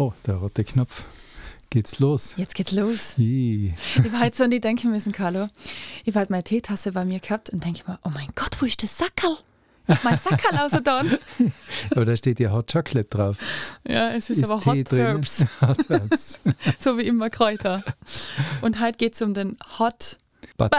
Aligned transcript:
Oh, 0.00 0.14
der 0.26 0.36
rote 0.36 0.64
Knopf. 0.64 1.04
Geht's 1.68 1.98
los? 1.98 2.32
Jetzt 2.38 2.54
geht's 2.54 2.72
los. 2.72 3.18
Ih. 3.18 3.74
Ich 4.02 4.12
war 4.14 4.20
halt 4.20 4.34
so 4.34 4.44
an 4.44 4.50
die 4.50 4.58
denken 4.58 4.90
müssen, 4.90 5.12
Carlo. 5.12 5.50
Ich 6.06 6.14
war 6.14 6.20
halt 6.20 6.30
meine 6.30 6.42
Teetasse 6.42 6.92
bei 6.92 7.04
mir 7.04 7.20
gehabt 7.20 7.50
und 7.50 7.62
denke 7.62 7.82
mir, 7.86 7.98
oh 8.04 8.08
mein 8.08 8.30
Gott, 8.34 8.56
wo 8.62 8.64
ist 8.64 8.82
das 8.82 8.96
Sackerl? 8.96 9.36
Mein 10.02 10.16
Sackerl 10.16 10.58
außer 10.58 10.80
da. 10.80 11.02
Aber 11.90 12.06
da 12.06 12.16
steht 12.16 12.40
ja 12.40 12.50
Hot 12.50 12.72
Chocolate 12.72 13.10
drauf. 13.10 13.36
Ja, 13.86 14.12
es 14.12 14.30
ist, 14.30 14.38
Ist 14.38 14.50
aber 14.50 14.62
Tee 14.62 14.70
Hot 14.70 14.90
drin? 14.90 14.98
Herbs, 15.00 15.44
Hot 15.60 15.88
Herbs. 15.90 16.38
so 16.78 16.96
wie 16.96 17.02
immer 17.02 17.28
Kräuter. 17.28 17.84
Und 18.62 18.80
heute 18.80 18.96
geht's 18.96 19.20
um 19.20 19.34
den 19.34 19.58
Hot. 19.78 20.18
Butt. 20.56 20.74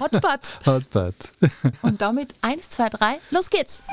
Hot 0.00 0.10
Butt. 0.20 0.66
Hot 0.66 0.90
Butt. 0.90 1.14
Und 1.82 2.02
damit 2.02 2.34
eins, 2.42 2.68
zwei, 2.70 2.88
drei, 2.88 3.20
los 3.30 3.50
geht's. 3.50 3.84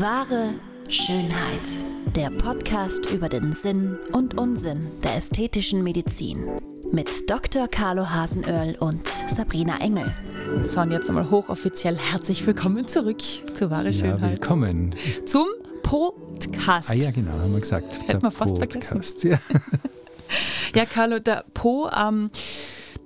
Wahre 0.00 0.54
Schönheit. 0.88 1.60
Der 2.14 2.30
Podcast 2.30 3.10
über 3.10 3.28
den 3.28 3.52
Sinn 3.52 3.98
und 4.12 4.36
Unsinn 4.38 4.86
der 5.02 5.16
ästhetischen 5.16 5.82
Medizin. 5.82 6.46
Mit 6.92 7.28
Dr. 7.28 7.66
Carlo 7.68 8.08
Hasenöhrl 8.10 8.76
und 8.78 9.06
Sabrina 9.28 9.80
Engel. 9.80 10.14
So, 10.64 10.80
und 10.82 10.92
jetzt 10.92 11.08
nochmal 11.08 11.30
hochoffiziell 11.30 11.96
herzlich 11.96 12.46
willkommen 12.46 12.86
zurück 12.86 13.20
zu 13.20 13.70
Wahre 13.70 13.86
Ja, 13.86 13.92
Schönheit. 13.92 14.30
willkommen. 14.32 14.94
Zum 15.26 15.46
Podcast. 15.82 16.90
Ah 16.90 16.94
ja, 16.94 17.10
genau, 17.10 17.32
haben 17.32 17.52
wir 17.52 17.60
gesagt. 17.60 18.06
Hätten 18.06 18.22
wir 18.22 18.30
fast 18.30 18.54
Podcast. 18.54 19.24
Ja. 19.24 19.38
Ja, 20.74 20.86
Carlo, 20.86 21.18
der 21.18 21.44
Po, 21.54 21.88
ähm, 21.94 22.30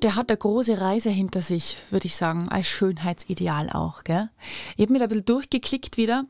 der 0.02 0.14
hat 0.14 0.30
eine 0.30 0.36
große 0.38 0.80
Reise 0.80 1.10
hinter 1.10 1.42
sich, 1.42 1.76
würde 1.90 2.06
ich 2.06 2.14
sagen, 2.16 2.48
als 2.48 2.66
Schönheitsideal 2.68 3.70
auch. 3.70 4.04
Gell? 4.04 4.30
Ich 4.76 4.82
habe 4.82 4.92
mir 4.92 4.98
da 5.00 5.06
ein 5.06 5.08
bisschen 5.08 5.24
durchgeklickt 5.24 5.96
wieder. 5.96 6.24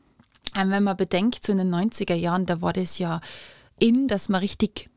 Ähm, 0.55 0.71
wenn 0.71 0.83
man 0.83 0.97
bedenkt, 0.97 1.45
so 1.45 1.51
in 1.51 1.57
den 1.59 1.73
90er 1.73 2.15
Jahren, 2.15 2.45
da 2.45 2.61
war 2.61 2.73
das 2.73 2.99
ja 2.99 3.21
in, 3.77 4.07
dass 4.07 4.29
man 4.29 4.41
richtig 4.41 4.89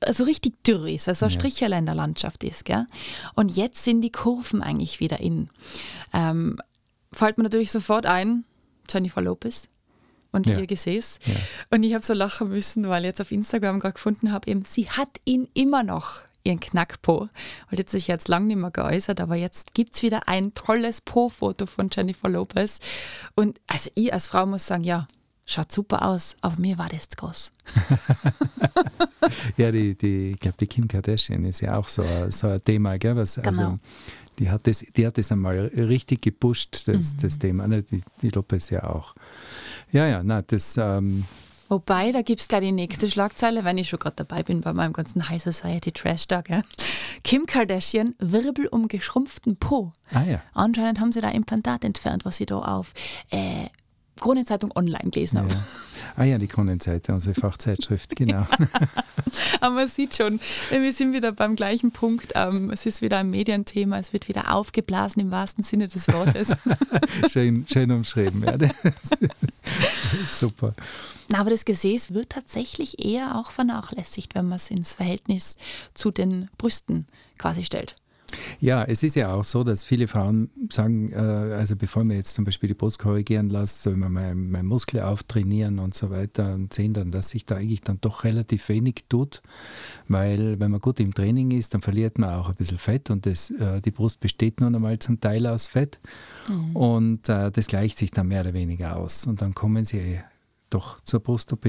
also 0.00 0.24
richtig 0.24 0.64
dürr 0.64 0.86
ist, 0.86 1.06
also 1.06 1.26
ein. 1.26 1.30
Stricherl 1.30 1.74
in 1.74 1.84
der 1.86 1.94
Landschaft 1.94 2.42
ist. 2.44 2.64
Gell? 2.64 2.86
Und 3.34 3.54
jetzt 3.54 3.84
sind 3.84 4.00
die 4.00 4.10
Kurven 4.10 4.62
eigentlich 4.62 5.00
wieder 5.00 5.20
in. 5.20 5.50
Ähm, 6.14 6.58
fällt 7.12 7.36
mir 7.36 7.44
natürlich 7.44 7.70
sofort 7.70 8.06
ein, 8.06 8.44
Jennifer 8.90 9.20
Lopez 9.20 9.68
und 10.32 10.48
Ja. 10.48 10.58
ihr 10.58 10.66
Gesäß. 10.66 11.18
Ja. 11.26 11.34
Und 11.70 11.82
ich 11.82 11.92
habe 11.94 12.04
so 12.04 12.14
lachen 12.14 12.48
müssen, 12.48 12.88
weil 12.88 13.02
ich 13.02 13.08
jetzt 13.08 13.20
auf 13.20 13.30
Instagram 13.30 13.80
gerade 13.80 13.94
gefunden 13.94 14.32
habe, 14.32 14.50
eben, 14.50 14.64
sie 14.64 14.88
hat 14.88 15.20
ihn 15.26 15.46
immer 15.52 15.82
noch, 15.82 16.20
ihren 16.44 16.60
Knackpo. 16.60 17.28
Und 17.70 17.78
jetzt 17.78 17.92
sich 17.92 18.06
jetzt 18.06 18.28
lang 18.28 18.46
nicht 18.46 18.56
mehr 18.58 18.70
geäußert, 18.70 19.20
aber 19.20 19.36
jetzt 19.36 19.74
gibt 19.74 19.94
es 19.96 20.02
wieder 20.02 20.28
ein 20.28 20.54
tolles 20.54 21.00
Po-Foto 21.00 21.66
von 21.66 21.88
Jennifer 21.92 22.28
Lopez. 22.28 22.78
Und 23.34 23.60
also 23.66 23.90
ich 23.94 24.12
als 24.12 24.28
Frau 24.28 24.46
muss 24.46 24.66
sagen, 24.66 24.84
ja, 24.84 25.06
schaut 25.46 25.70
super 25.72 26.06
aus, 26.06 26.36
aber 26.40 26.56
mir 26.58 26.78
war 26.78 26.88
das 26.88 27.08
zu 27.08 27.16
groß. 27.16 27.52
Ja, 29.56 29.70
die, 29.70 29.94
die, 29.94 30.30
ich 30.32 30.40
glaube, 30.40 30.56
die 30.58 30.66
Kim 30.66 30.88
Kardashian 30.88 31.44
ist 31.44 31.60
ja 31.60 31.76
auch 31.76 31.86
so, 31.86 32.02
ein- 32.02 32.30
so 32.32 32.48
ein 32.48 32.64
Thema, 32.64 32.98
gell? 32.98 33.14
Was, 33.16 33.34
Genau. 33.34 33.48
also, 33.48 33.78
die 34.38 34.50
hat, 34.50 34.66
das, 34.66 34.84
die 34.96 35.06
hat 35.06 35.18
das 35.18 35.30
einmal 35.30 35.58
richtig 35.76 36.22
gepusht, 36.22 36.88
das, 36.88 37.14
Mhm. 37.14 37.18
das 37.20 37.38
Thema. 37.38 37.68
Ne? 37.68 37.82
Die, 37.82 38.02
die 38.22 38.30
Lopez 38.30 38.70
ja 38.70 38.84
auch. 38.84 39.14
Ja, 39.92 40.06
ja, 40.06 40.22
na, 40.24 40.42
das, 40.42 40.76
ähm, 40.78 41.24
Wobei, 41.70 42.10
da 42.10 42.22
gibt 42.22 42.40
es 42.40 42.48
gleich 42.48 42.62
die 42.62 42.72
nächste 42.72 43.08
Schlagzeile, 43.08 43.64
wenn 43.64 43.78
ich 43.78 43.88
schon 43.88 44.00
gerade 44.00 44.16
dabei 44.16 44.42
bin 44.42 44.60
bei 44.60 44.72
meinem 44.72 44.92
ganzen 44.92 45.28
High 45.28 45.40
Society 45.40 45.92
Trash 45.92 46.26
da. 46.26 46.40
Gell? 46.40 46.64
Kim 47.22 47.46
Kardashian, 47.46 48.16
Wirbel 48.18 48.66
um 48.66 48.88
geschrumpften 48.88 49.56
Po. 49.56 49.92
ah 50.12 50.24
ja. 50.24 50.42
Anscheinend 50.52 50.98
haben 50.98 51.12
sie 51.12 51.20
da 51.20 51.30
Implantat 51.30 51.84
entfernt, 51.84 52.24
was 52.24 52.36
sie 52.36 52.46
da 52.46 52.58
auf 52.58 52.92
äh, 53.30 53.66
Kronenzeitung 54.20 54.70
online 54.74 55.10
gelesen 55.10 55.38
haben. 55.38 55.48
ja. 55.50 55.62
Ah 56.16 56.24
ja, 56.24 56.38
die 56.38 56.48
Kronenzeit, 56.48 57.08
unsere 57.08 57.34
Fachzeitschrift, 57.34 58.16
genau. 58.16 58.46
Aber 59.60 59.74
man 59.74 59.88
sieht 59.88 60.16
schon, 60.16 60.40
wir 60.70 60.92
sind 60.92 61.12
wieder 61.12 61.32
beim 61.32 61.56
gleichen 61.56 61.92
Punkt. 61.92 62.32
Ähm, 62.34 62.70
es 62.70 62.86
ist 62.86 63.02
wieder 63.02 63.18
ein 63.18 63.30
Medienthema, 63.30 63.98
es 63.98 64.12
wird 64.12 64.28
wieder 64.28 64.54
aufgeblasen 64.54 65.22
im 65.22 65.30
wahrsten 65.30 65.64
Sinne 65.64 65.88
des 65.88 66.08
Wortes. 66.08 66.56
schön, 67.30 67.66
schön 67.70 67.90
umschrieben. 67.90 68.44
Ja. 68.44 68.56
Super. 70.38 70.74
Aber 71.32 71.50
das 71.50 71.64
Gesäß 71.64 72.12
wird 72.12 72.30
tatsächlich 72.30 73.04
eher 73.04 73.36
auch 73.36 73.50
vernachlässigt, 73.50 74.34
wenn 74.34 74.46
man 74.46 74.56
es 74.56 74.70
ins 74.70 74.94
Verhältnis 74.94 75.56
zu 75.94 76.10
den 76.10 76.50
Brüsten 76.58 77.06
quasi 77.38 77.64
stellt. 77.64 77.96
Ja, 78.60 78.84
es 78.84 79.02
ist 79.02 79.16
ja 79.16 79.34
auch 79.34 79.44
so, 79.44 79.64
dass 79.64 79.84
viele 79.84 80.08
Frauen 80.08 80.50
sagen, 80.70 81.12
äh, 81.12 81.16
also 81.16 81.76
bevor 81.76 82.04
man 82.04 82.16
jetzt 82.16 82.34
zum 82.34 82.44
Beispiel 82.44 82.68
die 82.68 82.74
Brust 82.74 82.98
korrigieren 82.98 83.50
lässt, 83.50 83.82
soll 83.82 83.96
man 83.96 84.12
mal, 84.12 84.34
mal 84.34 84.62
Muskel 84.62 85.00
auftrainieren 85.00 85.78
und 85.78 85.94
so 85.94 86.10
weiter 86.10 86.54
und 86.54 86.72
sehen 86.72 86.94
dann, 86.94 87.10
dass 87.10 87.30
sich 87.30 87.46
da 87.46 87.56
eigentlich 87.56 87.82
dann 87.82 87.98
doch 88.00 88.24
relativ 88.24 88.68
wenig 88.68 89.04
tut, 89.08 89.42
weil 90.08 90.60
wenn 90.60 90.70
man 90.70 90.80
gut 90.80 91.00
im 91.00 91.14
Training 91.14 91.50
ist, 91.50 91.74
dann 91.74 91.80
verliert 91.80 92.18
man 92.18 92.30
auch 92.30 92.48
ein 92.48 92.56
bisschen 92.56 92.78
Fett 92.78 93.10
und 93.10 93.26
das, 93.26 93.50
äh, 93.50 93.80
die 93.80 93.90
Brust 93.90 94.20
besteht 94.20 94.60
nun 94.60 94.74
einmal 94.74 94.98
zum 94.98 95.20
Teil 95.20 95.46
aus 95.46 95.66
Fett 95.66 96.00
und 96.74 97.28
äh, 97.28 97.50
das 97.50 97.66
gleicht 97.66 97.98
sich 97.98 98.10
dann 98.10 98.28
mehr 98.28 98.42
oder 98.42 98.54
weniger 98.54 98.96
aus 98.96 99.26
und 99.26 99.42
dann 99.42 99.54
kommen 99.54 99.84
sie 99.84 100.20
doch 100.70 101.00
zur 101.00 101.20
Brust-OP. 101.20 101.66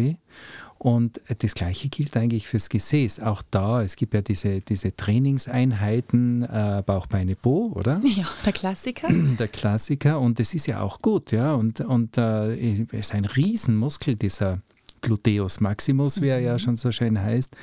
Und 0.82 1.22
das 1.38 1.54
Gleiche 1.54 1.90
gilt 1.90 2.18
eigentlich 2.18 2.48
fürs 2.48 2.68
Gesäß. 2.68 3.20
Auch 3.20 3.44
da, 3.52 3.84
es 3.84 3.96
gibt 3.96 4.16
ja 4.16 4.24
diese, 4.24 4.62
diese 4.62 4.96
Trainingseinheiten, 4.96 6.42
äh, 6.42 6.82
Bauch, 6.84 7.06
Beine, 7.06 7.36
Po, 7.36 7.72
oder? 7.76 8.02
Ja, 8.16 8.26
der 8.44 8.52
Klassiker. 8.52 9.08
Der 9.38 9.48
Klassiker. 9.48 10.20
Und 10.20 10.40
das 10.40 10.56
ist 10.56 10.66
ja 10.66 10.82
auch 10.82 11.04
gut, 11.04 11.32
ja. 11.34 11.54
Und, 11.54 11.82
und 11.82 12.18
äh, 12.18 12.86
es 12.86 13.10
ist 13.10 13.14
ein 13.14 13.26
Riesenmuskel, 13.26 14.16
dieser 14.16 14.58
Gluteus 15.02 15.60
maximus, 15.60 16.20
wie 16.20 16.30
er 16.30 16.40
ja 16.40 16.58
schon 16.58 16.78
so 16.78 16.92
schön 16.92 17.22
heißt, 17.22 17.56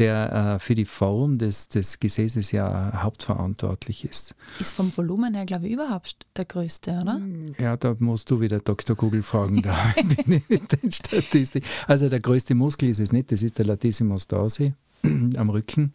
der 0.00 0.56
äh, 0.56 0.58
für 0.58 0.74
die 0.74 0.86
Form 0.86 1.38
des, 1.38 1.68
des 1.68 2.00
Gesäßes 2.00 2.52
ja 2.52 3.02
hauptverantwortlich 3.02 4.04
ist. 4.04 4.34
Ist 4.58 4.72
vom 4.72 4.96
Volumen 4.96 5.34
her, 5.34 5.44
glaube 5.44 5.66
ich, 5.66 5.74
überhaupt 5.74 6.16
der 6.36 6.46
größte, 6.46 6.98
oder? 7.02 7.20
Ja, 7.58 7.76
da 7.76 7.94
musst 7.98 8.30
du 8.30 8.40
wieder 8.40 8.60
Dr. 8.60 8.96
Google 8.96 9.22
fragen, 9.22 9.62
da 9.62 9.76
bin 10.24 10.32
ich 10.36 10.48
mit 10.48 10.82
den 10.82 10.90
Statistik. 10.90 11.64
Also 11.86 12.08
der 12.08 12.20
größte 12.20 12.54
Muskel 12.54 12.88
ist 12.88 12.98
es 12.98 13.12
nicht, 13.12 13.30
das 13.30 13.42
ist 13.42 13.58
der 13.58 13.66
Latissimus 13.66 14.26
dorsi 14.26 14.72
am 15.02 15.50
Rücken. 15.50 15.92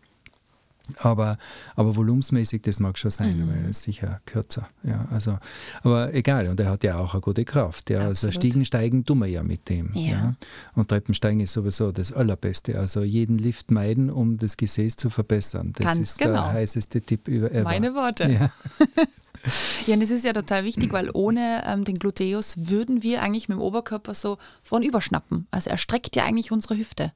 Aber, 0.97 1.37
aber 1.75 1.95
volumensmäßig, 1.95 2.61
das 2.61 2.79
mag 2.79 2.97
schon 2.97 3.11
sein, 3.11 3.41
aber 3.41 3.53
er 3.53 3.69
ist 3.69 3.83
sicher 3.83 4.21
kürzer. 4.25 4.67
Ja, 4.83 5.07
also, 5.11 5.37
aber 5.83 6.13
egal, 6.13 6.47
und 6.47 6.59
er 6.59 6.69
hat 6.69 6.83
ja 6.83 6.97
auch 6.97 7.13
eine 7.13 7.21
gute 7.21 7.45
Kraft. 7.45 7.89
Ja, 7.89 7.99
also. 7.99 8.31
Stiegen 8.31 8.65
steigen 8.65 9.05
tun 9.05 9.19
wir 9.19 9.27
ja 9.27 9.43
mit 9.43 9.69
dem. 9.69 9.91
Ja. 9.93 10.35
Und 10.73 10.89
Treppensteigen 10.89 11.39
ist 11.39 11.53
sowieso 11.53 11.91
das 11.91 12.11
Allerbeste. 12.11 12.77
Also 12.79 13.01
jeden 13.01 13.37
Lift 13.37 13.71
meiden, 13.71 14.09
um 14.09 14.37
das 14.37 14.57
Gesäß 14.57 14.97
zu 14.97 15.09
verbessern. 15.09 15.73
Das 15.77 15.87
Ganz 15.87 15.99
ist 15.99 16.19
genau. 16.19 16.33
der 16.33 16.53
heißeste 16.53 17.01
Tipp 17.01 17.27
über 17.27 17.51
ever. 17.51 17.63
Meine 17.63 17.93
Worte. 17.93 18.31
Ja. 18.31 18.51
Ja, 19.87 19.93
und 19.93 20.01
das 20.01 20.09
ist 20.09 20.25
ja 20.25 20.33
total 20.33 20.63
wichtig, 20.63 20.91
weil 20.91 21.09
ohne 21.13 21.63
ähm, 21.65 21.83
den 21.83 21.95
Gluteus 21.95 22.55
würden 22.69 23.03
wir 23.03 23.21
eigentlich 23.21 23.47
mit 23.49 23.57
dem 23.57 23.61
Oberkörper 23.61 24.13
so 24.13 24.37
vorn 24.63 24.83
überschnappen. 24.83 25.47
Also 25.51 25.69
er 25.69 25.77
streckt 25.77 26.15
ja 26.15 26.25
eigentlich 26.25 26.51
unsere 26.51 26.77
Hüfte. 26.77 27.13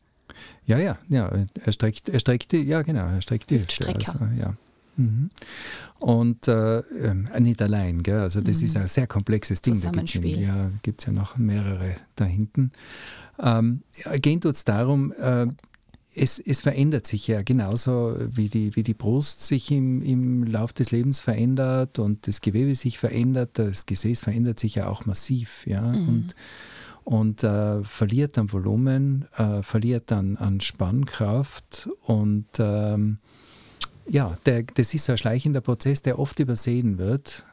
Ja, 0.65 0.77
ja, 0.77 0.97
ja. 1.09 1.31
Er 1.65 1.71
streckt, 1.71 2.09
er 2.09 2.19
streckt 2.19 2.51
die, 2.51 2.63
ja 2.63 2.81
genau, 2.81 3.07
er 3.07 3.21
streckt 3.21 3.49
die 3.49 3.59
Hüfte. 3.59 3.87
Also, 3.87 4.19
ja. 4.39 4.55
Mhm. 4.97 5.29
Und 5.99 6.47
äh, 6.47 6.79
ähm, 6.79 7.29
nicht 7.39 7.61
allein, 7.61 8.03
gell? 8.03 8.19
also 8.19 8.41
das 8.41 8.61
ist 8.61 8.75
ein 8.75 8.87
sehr 8.87 9.07
komplexes 9.07 9.61
Ding. 9.61 9.73
Da 9.73 9.89
gibt 9.89 10.09
Zusammenspiel. 10.09 10.41
ja, 10.41 10.71
gibt's 10.83 11.05
ja 11.05 11.13
noch 11.13 11.37
mehrere 11.37 11.95
da 12.15 12.25
hinten. 12.25 12.71
Ähm, 13.41 13.83
gehen 14.21 14.41
tut 14.41 14.55
es 14.55 14.65
darum, 14.65 15.13
äh, 15.13 15.47
es, 16.15 16.39
es 16.39 16.61
verändert 16.61 17.07
sich 17.07 17.27
ja 17.27 17.43
genauso, 17.43 18.15
wie 18.19 18.49
die, 18.49 18.75
wie 18.75 18.83
die 18.83 18.93
Brust 18.93 19.45
sich 19.45 19.71
im, 19.71 20.01
im 20.01 20.43
Lauf 20.43 20.73
des 20.73 20.91
Lebens 20.91 21.19
verändert 21.21 21.99
und 21.99 22.27
das 22.27 22.41
Gewebe 22.41 22.75
sich 22.75 22.97
verändert, 22.97 23.51
das 23.53 23.85
Gesäß 23.85 24.21
verändert 24.21 24.59
sich 24.59 24.75
ja 24.75 24.87
auch 24.87 25.05
massiv. 25.05 25.65
Ja? 25.65 25.85
Und, 25.91 26.35
und 27.09 27.43
äh, 27.43 27.83
verliert 27.83 28.37
an 28.37 28.53
Volumen, 28.53 29.25
äh, 29.35 29.63
verliert 29.63 30.11
an, 30.11 30.37
an 30.37 30.61
Spannkraft 30.61 31.89
und 32.03 32.45
ähm, 32.59 33.17
ja, 34.07 34.37
der, 34.45 34.61
das 34.61 34.93
ist 34.93 35.09
ein 35.09 35.17
schleichender 35.17 35.61
Prozess, 35.61 36.03
der 36.03 36.19
oft 36.19 36.39
übersehen 36.39 36.99
wird. 36.99 37.45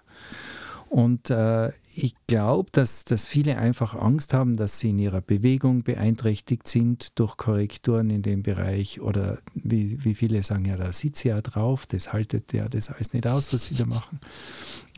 Und 0.91 1.31
äh, 1.31 1.73
ich 1.99 2.15
glaube, 2.27 2.69
dass, 2.73 3.05
dass 3.05 3.27
viele 3.27 3.57
einfach 3.57 3.95
Angst 3.95 4.35
haben, 4.35 4.57
dass 4.57 4.79
sie 4.79 4.91
in 4.91 4.99
ihrer 4.99 5.23
Bewegung 5.23 5.83
beeinträchtigt 5.83 6.69
sind 6.69 7.19
durch 7.19 7.39
Korrekturen 7.39 8.11
in 8.11 8.21
dem 8.21 8.43
Bereich 8.43 9.01
oder 9.01 9.39
wie, 9.55 10.05
wie 10.05 10.15
viele 10.15 10.43
sagen, 10.43 10.67
ja, 10.67 10.77
da 10.77 10.93
sitzt 10.93 11.23
sie 11.23 11.29
ja 11.29 11.41
drauf, 11.41 11.87
das 11.87 12.13
haltet 12.13 12.53
ja 12.53 12.69
das 12.69 12.91
alles 12.91 13.15
nicht 13.15 13.27
aus, 13.27 13.53
was 13.55 13.67
sie 13.67 13.77
da 13.77 13.87
machen. 13.87 14.21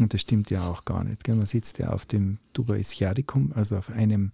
Und 0.00 0.12
das 0.12 0.22
stimmt 0.22 0.50
ja 0.50 0.68
auch 0.68 0.84
gar 0.84 1.04
nicht. 1.04 1.22
Gell? 1.22 1.36
Man 1.36 1.46
sitzt 1.46 1.78
ja 1.78 1.90
auf 1.90 2.04
dem 2.04 2.38
Tuba 2.52 2.74
ischiadicum, 2.74 3.52
also 3.54 3.76
auf 3.76 3.90
einem 3.90 4.32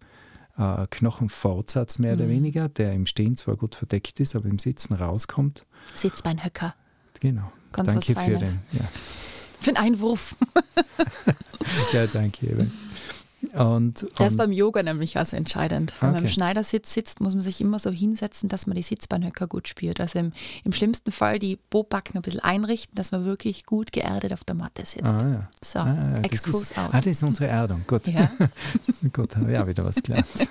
äh, 0.56 0.86
Knochenfortsatz 0.88 1.98
mehr 1.98 2.14
oder 2.14 2.28
weniger, 2.28 2.70
der 2.70 2.94
im 2.94 3.04
Stehen 3.04 3.36
zwar 3.36 3.56
gut 3.56 3.74
verdeckt 3.74 4.20
ist, 4.20 4.34
aber 4.34 4.46
im 4.46 4.58
Sitzen 4.58 4.94
rauskommt. 4.94 5.66
Sitzbeinhöcker. 5.92 6.74
Genau. 7.20 7.52
Ganz 7.72 7.92
danke 7.92 8.14
für 8.14 8.38
den. 8.38 8.58
Ja. 8.72 8.88
Für 9.64 9.76
einen 9.76 9.94
Einwurf. 9.94 10.36
ja, 11.92 12.06
danke. 12.06 12.46
Eben. 12.46 12.72
Und, 13.52 14.06
das 14.16 14.30
ist 14.30 14.36
beim 14.36 14.52
Yoga 14.52 14.82
nämlich 14.82 15.16
also 15.16 15.36
entscheidend. 15.36 15.92
Wenn 16.00 16.08
man 16.10 16.16
Okay. 16.18 16.26
im 16.26 16.30
Schneidersitz 16.32 16.92
sitzt, 16.92 17.20
muss 17.20 17.34
man 17.34 17.42
sich 17.42 17.60
immer 17.60 17.78
so 17.78 17.90
hinsetzen, 17.90 18.48
dass 18.48 18.66
man 18.66 18.74
die 18.74 18.82
Sitzbeinhöcker 18.82 19.46
gut 19.46 19.68
spürt. 19.68 20.00
Also 20.00 20.18
im, 20.18 20.32
im 20.64 20.72
schlimmsten 20.72 21.12
Fall 21.12 21.38
die 21.38 21.58
Bobacken 21.70 22.16
ein 22.16 22.22
bisschen 22.22 22.40
einrichten, 22.40 22.94
dass 22.96 23.12
man 23.12 23.24
wirklich 23.24 23.64
gut 23.64 23.92
geerdet 23.92 24.32
auf 24.32 24.44
der 24.44 24.56
Matte 24.56 24.84
sitzt. 24.84 25.14
ah, 25.14 25.28
ja. 25.28 25.50
So, 25.62 25.78
Ah, 25.78 26.20
Excuse 26.22 26.62
ist, 26.62 26.78
out. 26.78 26.90
ah, 26.92 27.00
das 27.00 27.06
ist 27.16 27.22
unsere 27.22 27.46
Erdung. 27.48 27.84
Gut. 27.86 28.06
Ja. 28.06 28.30
Gut, 29.12 29.36
habe 29.36 29.52
ich 29.52 29.58
auch 29.58 29.66
wieder 29.66 29.84
was 29.84 29.96
gelernt. 30.02 30.26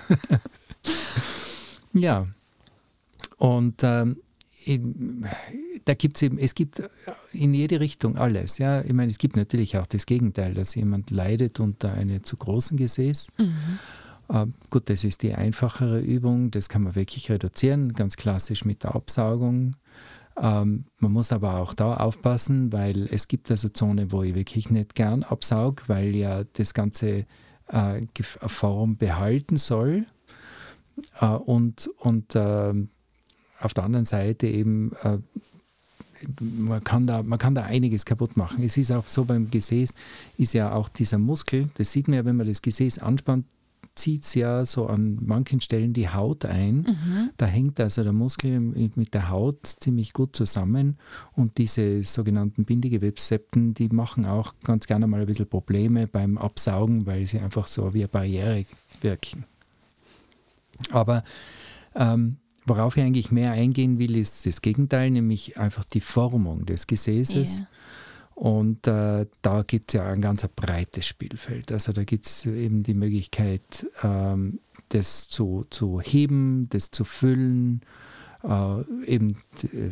ja. 1.92 2.26
Und 3.38 3.82
ähm, 3.82 4.16
da 5.84 5.94
gibt 5.94 6.16
es 6.16 6.22
eben, 6.22 6.38
es 6.38 6.54
gibt 6.54 6.82
in 7.32 7.54
jede 7.54 7.80
Richtung 7.80 8.16
alles. 8.16 8.58
Ja, 8.58 8.82
ich 8.82 8.92
meine, 8.92 9.10
es 9.10 9.18
gibt 9.18 9.36
natürlich 9.36 9.76
auch 9.76 9.86
das 9.86 10.06
Gegenteil, 10.06 10.54
dass 10.54 10.74
jemand 10.74 11.10
leidet 11.10 11.60
unter 11.60 11.92
einem 11.92 12.24
zu 12.24 12.36
großen 12.36 12.76
Gesäß. 12.76 13.28
Äh, 14.28 14.46
gut, 14.70 14.88
das 14.88 15.04
ist 15.04 15.22
die 15.22 15.34
einfachere 15.34 16.00
Übung, 16.00 16.50
das 16.50 16.68
kann 16.68 16.82
man 16.82 16.94
wirklich 16.94 17.30
reduzieren, 17.30 17.92
ganz 17.92 18.16
klassisch 18.16 18.64
mit 18.64 18.82
der 18.82 18.94
Absaugung. 18.94 19.74
Ähm, 20.40 20.86
man 20.98 21.12
muss 21.12 21.32
aber 21.32 21.58
auch 21.58 21.74
da 21.74 21.96
aufpassen, 21.96 22.72
weil 22.72 23.06
es 23.10 23.28
gibt 23.28 23.50
also 23.50 23.68
Zonen, 23.68 24.10
wo 24.10 24.22
ich 24.22 24.34
wirklich 24.34 24.70
nicht 24.70 24.94
gern 24.94 25.22
absaug, 25.22 25.88
weil 25.88 26.16
ja 26.16 26.44
das 26.54 26.74
ganze 26.74 27.26
äh, 27.68 28.00
Form 28.22 28.96
behalten 28.96 29.56
soll. 29.56 30.06
Äh, 31.20 31.26
und 31.26 31.90
und 31.98 32.32
ähm, 32.34 32.88
auf 33.64 33.74
der 33.74 33.84
anderen 33.84 34.06
Seite 34.06 34.46
eben, 34.46 34.92
äh, 35.02 35.18
man, 36.40 36.82
kann 36.82 37.06
da, 37.06 37.22
man 37.22 37.38
kann 37.38 37.54
da 37.54 37.64
einiges 37.64 38.04
kaputt 38.04 38.36
machen. 38.36 38.62
Es 38.62 38.76
ist 38.76 38.90
auch 38.92 39.06
so 39.06 39.24
beim 39.24 39.50
Gesäß, 39.50 39.94
ist 40.38 40.54
ja 40.54 40.72
auch 40.72 40.88
dieser 40.88 41.18
Muskel, 41.18 41.68
das 41.74 41.92
sieht 41.92 42.08
man 42.08 42.16
ja, 42.16 42.24
wenn 42.24 42.36
man 42.36 42.46
das 42.46 42.62
Gesäß 42.62 42.98
anspannt, 42.98 43.46
zieht 43.94 44.24
es 44.24 44.34
ja 44.34 44.66
so 44.66 44.86
an 44.86 45.18
manchen 45.24 45.60
Stellen 45.60 45.92
die 45.92 46.08
Haut 46.08 46.44
ein. 46.44 47.30
Da 47.36 47.46
hängt 47.46 47.78
also 47.78 48.02
der 48.02 48.12
Muskel 48.12 48.58
mit 48.60 48.96
mit 48.96 49.14
der 49.14 49.30
Haut 49.30 49.66
ziemlich 49.66 50.12
gut 50.12 50.34
zusammen 50.34 50.98
und 51.34 51.58
diese 51.58 52.02
sogenannten 52.02 52.64
Bindegewebssepten, 52.64 53.74
die 53.74 53.88
machen 53.88 54.26
auch 54.26 54.54
ganz 54.64 54.86
gerne 54.86 55.06
mal 55.06 55.20
ein 55.20 55.26
bisschen 55.26 55.48
Probleme 55.48 56.06
beim 56.06 56.38
Absaugen, 56.38 57.06
weil 57.06 57.26
sie 57.26 57.38
einfach 57.38 57.66
so 57.68 57.94
wie 57.94 58.00
eine 58.00 58.08
Barriere 58.08 58.64
wirken. 59.00 59.44
Aber 60.90 61.22
ähm, 61.94 62.38
worauf 62.64 62.96
ich 62.96 63.02
eigentlich 63.02 63.30
mehr 63.30 63.52
eingehen 63.52 63.98
will, 63.98 64.16
ist 64.16 64.46
das 64.46 64.62
Gegenteil, 64.62 65.10
nämlich 65.10 65.58
einfach 65.58 65.84
die 65.84 66.00
Formung 66.00 66.66
des 66.66 66.86
Gesäßes. 66.86 67.58
Ja. 67.60 67.66
Und 68.34 68.86
äh, 68.86 69.26
da 69.42 69.62
gibt 69.62 69.90
es 69.90 69.94
ja 69.94 70.06
ein 70.06 70.20
ganz 70.20 70.46
breites 70.56 71.06
Spielfeld. 71.06 71.70
Also 71.70 71.92
da 71.92 72.02
gibt 72.04 72.26
es 72.26 72.46
eben 72.46 72.82
die 72.82 72.94
Möglichkeit, 72.94 73.86
ähm, 74.02 74.58
das 74.88 75.28
zu, 75.28 75.66
zu 75.70 76.00
heben, 76.00 76.68
das 76.70 76.90
zu 76.90 77.04
füllen, 77.04 77.82
äh, 78.42 78.82
eben 79.06 79.36
äh, 79.62 79.90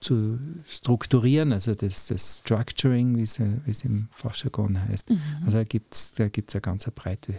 zu 0.00 0.38
strukturieren, 0.66 1.52
also 1.52 1.74
das, 1.74 2.06
das 2.06 2.38
Structuring, 2.38 3.16
wie 3.16 3.22
es, 3.22 3.38
im 3.84 4.08
Fachjargon 4.12 4.80
heißt. 4.88 5.10
Also 5.44 5.58
da 5.58 5.64
gibt 5.64 5.94
es 5.94 6.12
da 6.12 6.28
gibt's 6.28 6.54
eine 6.54 6.60
ganz 6.60 6.90
breite 6.94 7.32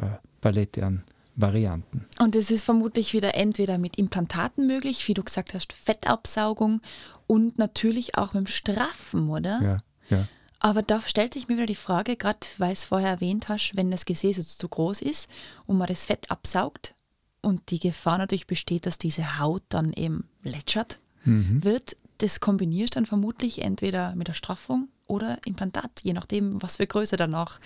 äh, 0.00 0.16
Palette 0.40 0.84
an 0.84 1.04
Varianten. 1.36 2.04
Und 2.18 2.36
es 2.36 2.50
ist 2.50 2.64
vermutlich 2.64 3.12
wieder 3.12 3.34
entweder 3.34 3.78
mit 3.78 3.96
Implantaten 3.96 4.66
möglich, 4.66 5.06
wie 5.08 5.14
du 5.14 5.24
gesagt 5.24 5.54
hast, 5.54 5.72
Fettabsaugung 5.72 6.80
und 7.26 7.58
natürlich 7.58 8.16
auch 8.16 8.34
mit 8.34 8.46
dem 8.46 8.46
Straffen, 8.46 9.30
oder? 9.30 9.60
Ja, 9.62 9.76
ja. 10.16 10.28
Aber 10.60 10.82
da 10.82 11.00
stellt 11.00 11.34
sich 11.34 11.48
mir 11.48 11.56
wieder 11.56 11.66
die 11.66 11.74
Frage, 11.74 12.16
gerade 12.16 12.38
weil 12.58 12.72
es 12.72 12.84
vorher 12.84 13.10
erwähnt 13.10 13.48
hast, 13.48 13.72
wenn 13.74 13.90
das 13.90 14.06
Gesäß 14.06 14.36
jetzt 14.38 14.58
zu 14.58 14.68
groß 14.68 15.02
ist 15.02 15.28
und 15.66 15.76
man 15.76 15.88
das 15.88 16.06
Fett 16.06 16.30
absaugt 16.30 16.94
und 17.42 17.70
die 17.70 17.80
Gefahr 17.80 18.16
natürlich 18.16 18.46
besteht, 18.46 18.86
dass 18.86 18.96
diese 18.96 19.38
Haut 19.38 19.62
dann 19.68 19.92
eben 19.92 20.28
lätschert, 20.42 21.00
wird, 21.26 21.96
das 22.18 22.40
kombinierst 22.40 22.96
dann 22.96 23.06
vermutlich 23.06 23.62
entweder 23.62 24.14
mit 24.14 24.28
der 24.28 24.34
Straffung 24.34 24.88
oder 25.06 25.38
Implantat, 25.44 26.00
je 26.02 26.12
nachdem, 26.12 26.62
was 26.62 26.76
für 26.76 26.86
Größe 26.86 27.16
danach 27.16 27.60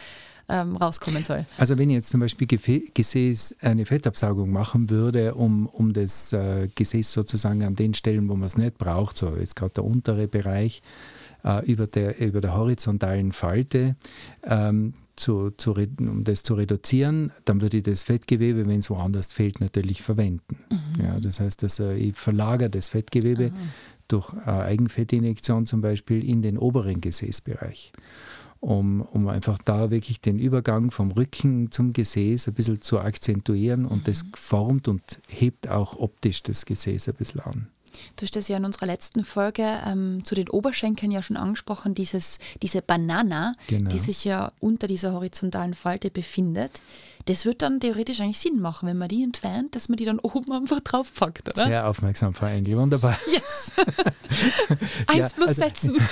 ähm, 0.49 0.77
rauskommen 0.77 1.25
soll. 1.25 1.45
Also 1.59 1.77
wenn 1.79 1.91
ich 1.91 1.97
jetzt 1.97 2.11
zum 2.11 2.21
Beispiel 2.21 2.47
Gefä- 2.47 2.91
Gesäß 2.95 3.57
eine 3.61 3.85
Fettabsaugung 3.85 4.51
machen 4.51 4.91
würde, 4.91 5.35
um, 5.35 5.67
um 5.67 5.93
das 5.93 6.33
äh, 6.33 6.69
Gesäß 6.75 7.13
sozusagen 7.13 7.63
an 7.63 7.77
den 7.77 7.95
Stellen, 7.95 8.29
wo 8.29 8.35
man 8.35 8.47
es 8.47 8.57
nicht 8.57 8.79
braucht, 8.79 9.17
so 9.17 9.37
jetzt 9.37 9.57
gerade 9.57 9.75
der 9.75 9.85
untere 9.85 10.27
Bereich, 10.27 10.83
äh, 11.45 11.65
über, 11.71 11.87
der, 11.87 12.19
über 12.19 12.41
der 12.41 12.57
horizontalen 12.57 13.33
Falte, 13.33 13.97
ähm, 14.45 14.95
zu, 15.17 15.51
zu, 15.51 15.75
um 15.75 16.23
das 16.23 16.45
zu 16.45 16.55
reduzieren, 16.55 17.33
dann 17.45 17.61
würde 17.61 17.79
ich 17.79 17.83
das 17.83 18.05
Fettgewebe, 18.05 18.67
wenn 18.69 18.79
es 18.79 18.89
woanders 18.89 19.33
fehlt, 19.33 19.61
natürlich 19.61 20.01
verwenden. 20.01 20.59
Ja, 21.03 21.19
das 21.19 21.41
heißt, 21.41 21.65
also 21.65 21.91
ich 21.91 22.15
verlagere 22.15 22.71
das 22.71 22.91
Fettgewebe 22.91 23.51
durch 24.09 24.33
äh, 24.47 24.51
Eigenfettinjektion 24.51 25.67
zum 25.67 25.81
Beispiel 25.81 26.27
in 26.27 26.43
den 26.43 26.59
oberen 26.59 27.01
Gesäßbereich 27.01 27.93
um, 28.61 29.03
um 29.03 29.29
einfach 29.29 29.59
da 29.65 29.91
wirklich 29.91 30.21
den 30.21 30.39
Übergang 30.39 30.91
vom 30.91 31.13
Rücken 31.13 31.71
zum 31.71 31.93
Gesäß 31.93 32.49
ein 32.49 32.55
bisschen 32.55 32.81
zu 32.81 32.99
akzentuieren 32.99 33.87
und 33.87 34.09
das 34.09 34.25
formt 34.35 34.89
und 34.89 35.03
hebt 35.29 35.69
auch 35.69 35.97
optisch 35.99 36.43
das 36.43 36.67
Gesäß 36.67 37.09
ein 37.09 37.15
bisschen 37.15 37.41
an. 37.41 37.69
Du 38.17 38.23
hast 38.23 38.37
das 38.37 38.49
ja 38.49 38.57
in 38.57 38.65
unserer 38.65 38.87
letzten 38.87 39.25
Folge 39.25 39.65
ähm, 39.87 40.25
zu 40.25 40.35
den 40.35 40.49
Oberschenkeln 40.49 41.11
ja 41.11 41.23
schon 41.23 41.37
angesprochen, 41.37 41.95
dieses, 41.95 42.39
diese 42.63 42.83
Banana, 42.83 43.55
Genau. 43.67 43.91
die 43.91 43.99
sich 43.99 44.25
ja 44.25 44.53
unter 44.61 44.87
dieser 44.87 45.13
horizontalen 45.13 45.75
Falte 45.75 46.11
befindet. 46.11 46.83
Das 47.29 47.45
wird 47.45 47.61
dann 47.63 47.79
theoretisch 47.79 48.21
eigentlich 48.21 48.39
Sinn 48.39 48.59
machen, 48.59 48.89
wenn 48.89 48.97
man 48.97 49.09
die 49.09 49.23
entfernt, 49.23 49.75
dass 49.77 49.89
man 49.91 49.97
die 49.99 50.07
dann 50.07 50.19
oben 50.19 50.51
einfach 50.53 50.81
draufpackt, 50.81 51.49
oder? 51.51 51.67
Sehr 51.67 51.87
aufmerksam, 51.89 52.33
Frau 52.33 52.47
Engel, 52.47 52.79
wunderbar. 52.79 53.19
Yes! 53.33 53.73
Eins 55.07 55.19
Ja, 55.19 55.29
plus 55.35 55.49
also- 55.49 55.63
setzen. 55.63 55.97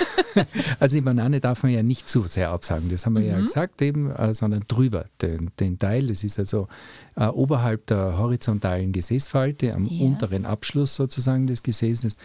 Also 0.79 0.95
die 0.95 1.01
Banane 1.01 1.39
darf 1.41 1.63
man 1.63 1.71
ja 1.71 1.81
nicht 1.81 2.07
zu 2.07 2.27
sehr 2.27 2.51
absagen, 2.51 2.91
das 2.91 3.07
haben 3.07 3.15
wir 3.15 3.23
ja 3.23 3.39
gesagt 3.39 3.81
eben, 3.81 4.11
äh, 4.11 4.35
sondern 4.35 4.63
drüber 4.67 5.05
den, 5.19 5.49
den 5.59 5.79
Teil. 5.79 6.05
Das 6.07 6.23
ist 6.23 6.37
also 6.37 6.67
äh, 7.15 7.25
oberhalb 7.25 7.87
der 7.87 8.19
horizontalen 8.19 8.91
Gesäßfalte, 8.91 9.73
am 9.73 9.85
Ja. 9.85 10.05
unteren 10.05 10.45
Abschluss 10.45 10.93
sozusagen 10.95 11.47
des 11.47 11.63
Gesäßes. 11.63 12.17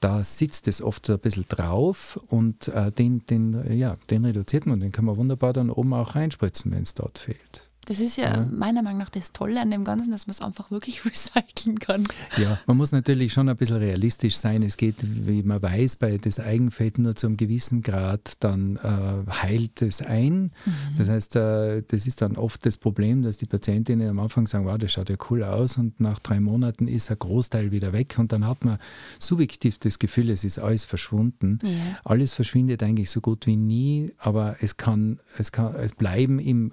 Da 0.00 0.22
sitzt 0.22 0.68
es 0.68 0.82
oft 0.82 1.06
so 1.06 1.14
ein 1.14 1.18
bisschen 1.18 1.46
drauf 1.48 2.20
und 2.26 2.68
äh, 2.68 2.92
den, 2.92 3.24
den, 3.26 3.74
ja, 3.78 3.96
den 4.10 4.26
reduziert 4.26 4.66
man, 4.66 4.80
den 4.80 4.92
kann 4.92 5.06
man 5.06 5.16
wunderbar 5.16 5.54
dann 5.54 5.70
oben 5.70 5.94
auch 5.94 6.14
reinspritzen, 6.14 6.70
wenn 6.72 6.82
es 6.82 6.92
dort 6.92 7.18
fehlt. 7.18 7.65
Das 7.86 8.00
ist 8.00 8.16
ja, 8.16 8.44
meiner 8.50 8.82
Meinung 8.82 8.98
nach 8.98 9.10
das 9.10 9.30
Tolle 9.30 9.60
an 9.60 9.70
dem 9.70 9.84
Ganzen, 9.84 10.10
dass 10.10 10.26
man 10.26 10.32
es 10.32 10.42
einfach 10.42 10.72
wirklich 10.72 11.04
recyceln 11.04 11.78
kann. 11.78 12.02
Ja, 12.36 12.58
man 12.66 12.76
muss 12.76 12.90
natürlich 12.90 13.32
schon 13.32 13.48
ein 13.48 13.56
bisschen 13.56 13.76
realistisch 13.76 14.36
sein. 14.36 14.62
Es 14.62 14.76
geht, 14.76 14.96
wie 15.00 15.44
man 15.44 15.62
weiß, 15.62 15.96
bei 15.96 16.18
das 16.18 16.40
Eigenfett 16.40 16.98
nur 16.98 17.14
zu 17.14 17.28
einem 17.28 17.36
gewissen 17.36 17.82
Grad, 17.82 18.34
dann 18.40 18.76
äh, 18.76 19.30
heilt 19.30 19.82
es 19.82 20.02
ein. 20.02 20.50
Das 20.98 21.08
heißt, 21.08 21.36
äh, 21.36 21.82
das 21.86 22.08
ist 22.08 22.22
dann 22.22 22.36
oft 22.36 22.66
das 22.66 22.76
Problem, 22.76 23.22
dass 23.22 23.38
die 23.38 23.46
Patientinnen 23.46 24.08
am 24.08 24.18
Anfang 24.18 24.48
sagen, 24.48 24.66
wow, 24.66 24.76
das 24.76 24.92
schaut 24.92 25.08
ja 25.08 25.16
cool 25.30 25.44
aus 25.44 25.78
und 25.78 26.00
nach 26.00 26.18
drei 26.18 26.40
Monaten 26.40 26.88
ist 26.88 27.10
ein 27.12 27.18
Großteil 27.20 27.70
wieder 27.70 27.92
weg 27.92 28.16
und 28.18 28.32
dann 28.32 28.46
hat 28.46 28.64
man 28.64 28.78
subjektiv 29.20 29.78
das 29.78 30.00
Gefühl, 30.00 30.30
es 30.30 30.42
ist 30.42 30.58
alles 30.58 30.84
verschwunden. 30.84 31.60
Ja. 31.62 31.70
Alles 32.02 32.34
verschwindet 32.34 32.82
eigentlich 32.82 33.10
so 33.10 33.20
gut 33.20 33.46
wie 33.46 33.56
nie, 33.56 34.12
aber 34.18 34.56
es 34.60 34.76
kann, 34.76 35.20
es 35.38 35.52
kann, 35.52 35.76
es 35.76 35.94
bleiben 35.94 36.40
im 36.40 36.72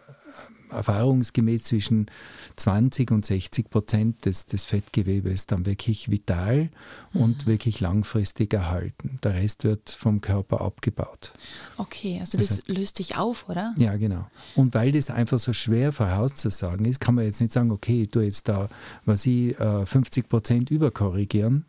erfahrungsgemäß 0.74 1.64
zwischen 1.64 2.08
20 2.56 3.12
und 3.12 3.26
60 3.26 3.70
Prozent 3.70 4.26
des, 4.26 4.46
des 4.46 4.66
Fettgewebes 4.66 5.48
dann 5.48 5.66
wirklich 5.66 6.12
vital 6.12 6.70
und 7.14 7.46
wirklich 7.48 7.80
langfristig 7.80 8.54
erhalten. 8.54 9.20
Der 9.24 9.34
Rest 9.36 9.64
wird 9.64 9.90
vom 9.90 10.22
Körper 10.22 10.62
abgebaut. 10.62 11.32
Okay, 11.78 12.18
also 12.20 12.38
Das 12.38 12.48
das, 12.48 12.64
heißt- 12.66 12.72
löst 12.74 12.98
sich 12.98 13.18
auf, 13.18 13.50
oder? 13.50 13.74
Ja, 13.78 13.96
genau. 13.98 14.28
Und 14.56 14.74
weil 14.74 14.92
das 14.92 15.10
einfach 15.10 15.40
so 15.40 15.54
schwer 15.54 15.92
vorauszusagen 15.92 16.86
ist, 16.86 17.00
kann 17.00 17.16
man 17.16 17.26
jetzt 17.26 17.42
nicht 17.42 17.54
sagen, 17.54 17.72
okay, 17.72 18.06
tue 18.06 18.24
jetzt 18.26 18.48
da, 18.48 18.70
was 19.06 19.26
ich, 19.26 19.60
äh, 19.60 19.86
50 19.86 20.30
Prozent 20.30 20.72
überkorrigieren, 20.72 21.66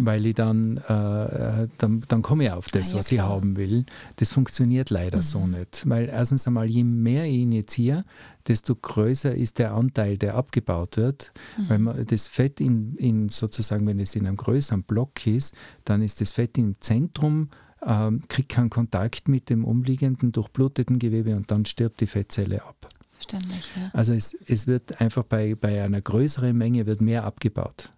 weil 0.00 0.26
ich 0.26 0.34
dann, 0.34 0.76
äh, 0.76 1.68
dann, 1.78 2.02
dann 2.08 2.22
komme 2.22 2.44
ich 2.44 2.50
auf 2.50 2.70
das, 2.70 2.88
Ah, 2.88 2.92
ja, 2.92 2.98
was 2.98 3.12
ich 3.12 3.18
klar. 3.18 3.28
haben 3.28 3.56
will. 3.56 3.84
Das 4.16 4.32
funktioniert 4.32 4.90
leider 4.90 5.22
so 5.22 5.46
nicht. 5.46 5.88
Weil 5.88 6.08
erstens 6.08 6.46
einmal, 6.46 6.66
je 6.66 6.84
mehr 6.84 7.24
ich 7.24 7.40
injiziere, 7.40 8.04
desto 8.46 8.74
größer 8.74 9.34
ist 9.34 9.58
der 9.58 9.74
Anteil, 9.74 10.18
der 10.18 10.34
abgebaut 10.34 10.96
wird. 10.96 11.32
Weil 11.68 11.78
man 11.78 12.06
das 12.06 12.28
Fett 12.28 12.60
in, 12.60 12.94
in 12.96 13.28
sozusagen, 13.28 13.86
wenn 13.86 14.00
es 14.00 14.16
in 14.16 14.26
einem 14.26 14.36
größeren 14.36 14.82
Block 14.82 15.26
ist, 15.26 15.54
dann 15.84 16.02
ist 16.02 16.20
das 16.20 16.32
Fett 16.32 16.56
im 16.58 16.76
Zentrum 16.80 17.48
ähm, 17.86 18.22
kriegt 18.28 18.48
keinen 18.50 18.70
Kontakt 18.70 19.28
mit 19.28 19.50
dem 19.50 19.64
umliegenden 19.64 20.32
durchbluteten 20.32 20.98
Gewebe 20.98 21.36
und 21.36 21.50
dann 21.50 21.64
stirbt 21.64 22.00
die 22.00 22.06
Fettzelle 22.06 22.64
ab. 22.64 22.88
Verständlich, 23.12 23.70
ja. 23.76 23.90
Also 23.92 24.12
es, 24.12 24.36
es 24.46 24.66
wird 24.66 25.00
einfach 25.00 25.24
bei, 25.24 25.54
bei 25.54 25.82
einer 25.82 26.00
größeren 26.00 26.56
Menge 26.56 26.86
wird 26.86 27.00
mehr 27.00 27.24
abgebaut. 27.24 27.92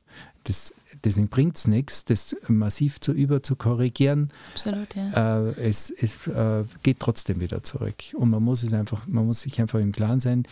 Das, 0.45 0.75
deswegen 1.05 1.29
bringt 1.29 1.57
es 1.57 1.67
nichts, 1.67 2.05
das 2.05 2.37
massiv 2.49 3.01
zu 3.01 3.13
über 3.13 3.43
zu 3.43 3.57
korrigieren. 3.57 4.31
Absolut, 4.53 4.95
ja. 4.95 5.49
Äh, 5.49 5.69
es 5.69 5.91
es 5.91 6.27
äh, 6.27 6.65
geht 6.83 7.01
trotzdem 7.01 7.41
wieder 7.41 7.63
zurück. 7.63 7.97
Und 8.15 8.31
man 8.31 8.43
muss 8.43 8.63
es 8.63 8.73
einfach, 8.73 9.07
man 9.07 9.27
muss 9.27 9.43
sich 9.43 9.61
einfach 9.61 9.79
im 9.79 9.93
Klaren 9.93 10.21
sein, 10.21 10.47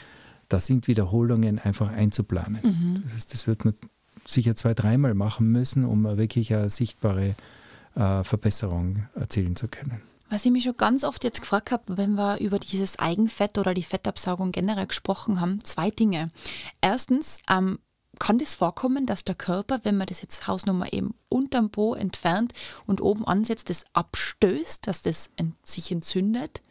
da 0.49 0.61
sind 0.61 0.89
Wiederholungen 0.89 1.59
einfach 1.59 1.91
einzuplanen. 1.91 2.61
Mhm. 2.63 3.03
Das, 3.15 3.27
das 3.27 3.47
wird 3.47 3.65
man 3.65 3.75
sicher 4.27 4.57
zwei, 4.57 4.75
dreimal 4.75 5.15
machen 5.15 5.51
müssen, 5.51 5.85
um 5.85 6.05
wirklich 6.05 6.55
eine 6.55 6.71
sichtbare 6.71 7.35
äh, 7.95 8.25
Verbesserung 8.25 9.07
erzielen 9.15 9.57
zu 9.57 9.69
können. 9.69 10.01
Was 10.31 10.45
ich 10.45 10.53
mich 10.53 10.65
schon 10.65 10.77
ganz 10.77 11.05
oft 11.05 11.25
jetzt 11.25 11.41
gefragt 11.41 11.71
habe, 11.71 11.97
wenn 11.97 12.15
wir 12.15 12.39
über 12.39 12.59
dieses 12.59 12.99
Eigenfett 12.99 13.57
oder 13.57 13.73
die 13.73 13.83
Fettabsaugung 13.83 14.53
generell 14.53 14.87
gesprochen 14.87 15.41
haben, 15.41 15.65
zwei 15.65 15.91
Dinge. 15.91 16.31
Erstens, 16.83 17.41
ähm, 17.51 17.79
kann 18.19 18.39
das 18.39 18.55
vorkommen, 18.55 19.07
dass 19.07 19.25
der 19.25 19.35
Körper, 19.35 19.81
wenn 19.85 19.97
man 19.97 20.07
das 20.07 20.23
jetzt 20.23 20.47
Hausnummer 20.47 20.93
eben 20.93 21.15
unterm 21.29 21.71
Po 21.71 21.95
entfernt 21.95 22.53
und 22.87 23.01
oben 23.01 23.25
ansetzt, 23.27 23.71
das 23.71 23.85
abstößt, 23.93 24.87
dass 24.87 25.03
das 25.03 25.31
sich 25.63 25.93
entzündet? 25.93 26.63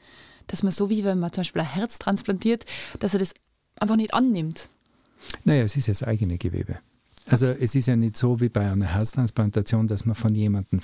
Dass 0.47 0.63
man 0.63 0.71
so 0.71 0.89
wie 0.89 1.03
wenn 1.03 1.19
man 1.19 1.31
zum 1.31 1.41
Beispiel 1.41 1.61
ein 1.61 1.67
Herz 1.67 1.99
transplantiert, 1.99 2.65
dass 2.99 3.13
er 3.13 3.19
das 3.19 3.33
einfach 3.79 3.95
nicht 3.95 4.13
annimmt? 4.13 4.69
Naja, 5.43 5.63
es 5.63 5.75
ist 5.75 5.87
ja 5.87 5.91
das 5.91 6.03
eigene 6.03 6.37
Gewebe. 6.37 6.79
Also 7.29 7.47
es 7.47 7.75
ist 7.75 7.87
ja 7.87 7.95
nicht 7.95 8.15
so 8.15 8.39
wie 8.39 8.49
bei 8.49 8.71
einer 8.71 8.85
Herztransplantation, 8.85 9.87
dass 9.87 10.05
man 10.05 10.15
von 10.15 10.33
jemandem 10.33 10.79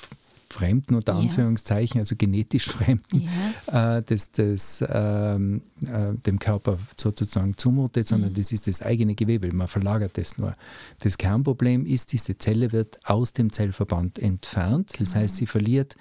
Fremden 0.53 0.95
unter 0.95 1.15
Anführungszeichen, 1.15 2.00
also 2.00 2.15
genetisch 2.15 2.65
Fremden, 2.69 3.27
äh, 3.67 4.01
das, 4.03 4.31
das 4.31 4.83
ähm, 4.88 5.62
äh, 5.81 6.13
dem 6.25 6.39
Körper 6.39 6.77
sozusagen 6.95 7.57
zumutet, 7.57 8.07
sondern 8.07 8.31
mhm. 8.31 8.36
das 8.36 8.51
ist 8.51 8.67
das 8.67 8.81
eigene 8.81 9.15
Gewebe. 9.15 9.53
Man 9.53 9.67
verlagert 9.67 10.17
das 10.17 10.38
nur. 10.38 10.55
Das 11.00 11.17
Kernproblem 11.17 11.86
ist, 11.86 12.13
diese 12.13 12.38
Zelle 12.38 12.72
wird 12.72 13.00
aus 13.03 13.33
dem 13.33 13.51
Zellverband 13.51 14.19
entfernt. 14.19 14.93
Das 15.00 15.15
heißt, 15.15 15.38
sie 15.38 15.45
verliert 15.45 15.95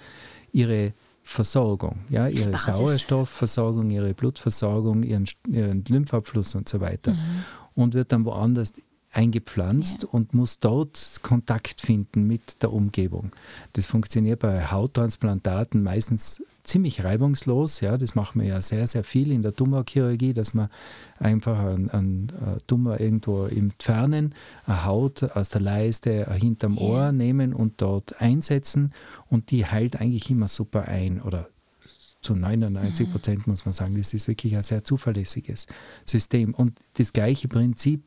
ihre 0.51 0.93
Versorgung, 1.23 2.01
ja, 2.09 2.27
ihre 2.27 2.51
Basis. 2.51 2.77
Sauerstoffversorgung, 2.77 3.89
ihre 3.89 4.13
Blutversorgung, 4.13 5.03
ihren, 5.03 5.25
ihren 5.47 5.83
Lymphabfluss 5.85 6.53
und 6.55 6.67
so 6.67 6.81
weiter. 6.81 7.13
Mhm. 7.13 7.43
Und 7.75 7.93
wird 7.93 8.11
dann 8.11 8.25
woanders 8.25 8.73
eingepflanzt 9.13 10.03
ja. 10.03 10.09
und 10.09 10.33
muss 10.33 10.59
dort 10.59 11.19
Kontakt 11.21 11.81
finden 11.81 12.25
mit 12.27 12.61
der 12.61 12.73
Umgebung. 12.73 13.31
Das 13.73 13.85
funktioniert 13.85 14.39
bei 14.39 14.71
Hauttransplantaten 14.71 15.83
meistens 15.83 16.43
ziemlich 16.63 17.03
reibungslos. 17.03 17.79
Ja, 17.81 17.97
das 17.97 18.15
machen 18.15 18.41
wir 18.41 18.47
ja 18.47 18.61
sehr, 18.61 18.87
sehr 18.87 19.03
viel 19.03 19.31
in 19.31 19.43
der 19.43 19.53
Tumorchirurgie, 19.53 20.33
dass 20.33 20.53
wir 20.55 20.69
einfach 21.19 21.59
einen, 21.59 21.89
einen 21.91 22.29
äh, 22.29 22.59
Tumor 22.65 22.99
irgendwo 22.99 23.45
entfernen, 23.45 24.33
eine 24.65 24.85
Haut 24.85 25.23
aus 25.23 25.49
der 25.49 25.61
Leiste 25.61 26.27
äh, 26.27 26.39
hinterm 26.39 26.77
Ohr 26.77 26.99
ja. 26.99 27.11
nehmen 27.11 27.53
und 27.53 27.81
dort 27.81 28.19
einsetzen 28.19 28.93
und 29.29 29.51
die 29.51 29.65
heilt 29.65 30.01
eigentlich 30.01 30.29
immer 30.31 30.47
super 30.47 30.87
ein 30.87 31.21
oder 31.21 31.49
zu 32.21 32.35
99 32.35 33.11
Prozent 33.11 33.47
muss 33.47 33.65
man 33.65 33.73
sagen, 33.73 33.97
das 33.97 34.13
ist 34.13 34.27
wirklich 34.27 34.55
ein 34.55 34.63
sehr 34.63 34.83
zuverlässiges 34.85 35.67
System. 36.05 36.53
Und 36.53 36.79
das 36.93 37.11
gleiche 37.11 37.49
Prinzip 37.49 38.03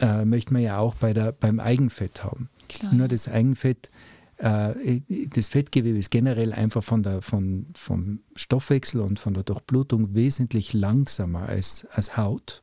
äh, 0.00 0.24
möchte 0.24 0.52
man 0.52 0.62
ja 0.62 0.78
auch 0.78 0.94
bei 0.94 1.12
der, 1.12 1.32
beim 1.32 1.60
Eigenfett 1.60 2.24
haben. 2.24 2.48
Klar. 2.68 2.92
Nur 2.92 3.08
das 3.08 3.28
Eigenfett, 3.28 3.90
äh, 4.36 5.00
das 5.28 5.48
Fettgewebe 5.48 5.98
ist 5.98 6.10
generell 6.10 6.52
einfach 6.52 6.82
von 6.82 7.02
der, 7.02 7.22
von, 7.22 7.66
vom 7.74 8.20
Stoffwechsel 8.36 9.00
und 9.00 9.18
von 9.18 9.34
der 9.34 9.42
Durchblutung 9.42 10.14
wesentlich 10.14 10.72
langsamer 10.72 11.48
als, 11.48 11.86
als 11.90 12.16
Haut. 12.16 12.62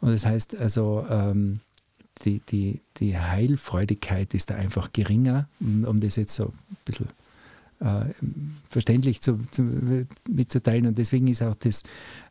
Und 0.00 0.10
das 0.10 0.26
heißt 0.26 0.56
also, 0.56 1.04
ähm, 1.08 1.60
die, 2.24 2.40
die, 2.40 2.80
die 2.98 3.16
Heilfreudigkeit 3.16 4.34
ist 4.34 4.50
da 4.50 4.56
einfach 4.56 4.92
geringer, 4.92 5.48
um, 5.60 5.84
um 5.84 6.00
das 6.00 6.16
jetzt 6.16 6.34
so 6.34 6.46
ein 6.46 6.76
bisschen 6.84 7.08
äh, 7.80 8.12
verständlich 8.70 9.20
zu, 9.20 9.38
zu, 9.50 9.62
mitzuteilen. 10.28 10.86
Und 10.86 10.98
deswegen 10.98 11.28
ist 11.28 11.42
auch 11.42 11.54
das, 11.54 11.82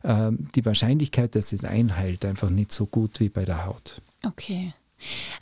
äh, 0.02 0.30
die 0.54 0.64
Wahrscheinlichkeit, 0.64 1.34
dass 1.34 1.52
es 1.52 1.64
einheilt, 1.64 2.24
einfach 2.24 2.50
nicht 2.50 2.72
so 2.72 2.86
gut 2.86 3.20
wie 3.20 3.28
bei 3.28 3.44
der 3.44 3.66
Haut. 3.66 4.02
Okay. 4.22 4.72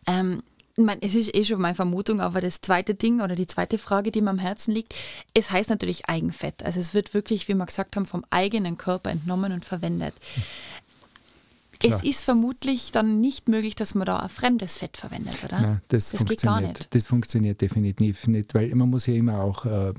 Ähm, 0.07 0.43
meine, 0.77 1.03
es 1.03 1.15
ist 1.15 1.35
eh 1.35 1.45
schon 1.45 1.61
meine 1.61 1.75
Vermutung, 1.75 2.21
aber 2.21 2.41
das 2.41 2.61
zweite 2.61 2.95
Ding 2.95 3.21
oder 3.21 3.35
die 3.35 3.47
zweite 3.47 3.79
Frage, 3.79 4.11
die 4.11 4.21
mir 4.21 4.31
am 4.31 4.39
Herzen 4.39 4.73
liegt, 4.73 4.95
es 5.35 5.51
heißt 5.51 5.71
natürlich 5.71 6.09
Eigenfett. 6.09 6.63
Also 6.65 6.81
es 6.81 6.93
wird 6.95 7.15
wirklich, 7.15 7.49
wie 7.49 7.55
wir 7.55 7.67
gesagt 7.67 7.97
haben, 7.97 8.07
vom 8.07 8.25
eigenen 8.31 8.77
Körper 8.77 9.11
entnommen 9.11 9.53
und 9.53 9.65
verwendet. 9.65 10.15
Klar. 11.79 11.99
Es 11.99 12.09
ist 12.09 12.25
vermutlich 12.25 12.93
dann 12.93 13.21
nicht 13.21 13.49
möglich, 13.49 13.75
dass 13.75 13.95
man 13.95 14.07
da 14.07 14.19
ein 14.19 14.29
fremdes 14.31 14.79
Fett 14.79 14.97
verwendet, 14.97 15.45
oder? 15.45 15.61
Nein, 15.61 15.83
das, 15.89 16.11
das 16.11 16.25
geht 16.25 16.43
gar 16.43 16.61
nicht. 16.61 16.95
Das 16.95 17.07
funktioniert 17.07 17.61
definitiv 17.61 18.27
nicht, 18.29 18.55
weil 18.55 18.75
man 18.75 18.89
muss 18.89 19.07
ja 19.07 19.15
immer 19.15 19.41
auch, 19.43 19.67
äh, 19.67 19.93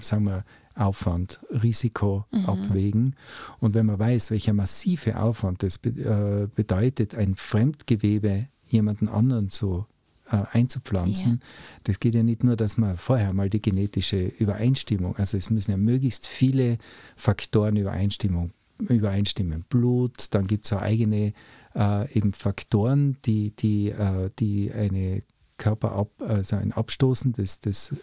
sagen 0.00 0.24
wir, 0.24 0.44
Aufwand, 0.76 1.40
Risiko 1.50 2.26
mhm. 2.30 2.46
abwägen. 2.46 3.16
Und 3.60 3.74
wenn 3.74 3.86
man 3.86 3.98
weiß, 3.98 4.30
welcher 4.30 4.52
massive 4.52 5.18
Aufwand 5.18 5.62
das 5.62 5.78
be 5.78 5.90
äh, 5.90 6.48
bedeutet, 6.54 7.14
ein 7.14 7.34
Fremdgewebe 7.34 8.48
jemanden 8.68 9.08
anderen 9.08 9.50
zu 9.50 9.86
äh, 10.30 10.42
einzupflanzen, 10.52 11.32
ja. 11.32 11.38
das 11.84 12.00
geht 12.00 12.14
ja 12.14 12.22
nicht 12.22 12.44
nur, 12.44 12.56
dass 12.56 12.76
man 12.76 12.96
vorher 12.96 13.32
mal 13.32 13.48
die 13.48 13.62
genetische 13.62 14.26
Übereinstimmung, 14.26 15.16
also 15.16 15.36
es 15.36 15.50
müssen 15.50 15.70
ja 15.70 15.76
möglichst 15.76 16.26
viele 16.26 16.78
Faktoren 17.16 17.76
Übereinstimmung, 17.76 18.52
übereinstimmen. 18.78 19.64
Blut, 19.68 20.34
dann 20.34 20.46
gibt 20.46 20.66
es 20.66 20.72
auch 20.72 20.82
eigene 20.82 21.32
äh, 21.74 22.12
eben 22.12 22.32
Faktoren, 22.32 23.16
die, 23.24 23.52
die, 23.52 23.90
äh, 23.90 24.30
die 24.38 24.72
eine 24.72 25.22
Körperab, 25.58 26.10
also 26.20 26.56
ein 26.56 26.72
Abstoßen 26.72 27.32
des, 27.32 27.60
des 27.60 27.92
äh, 27.92 27.94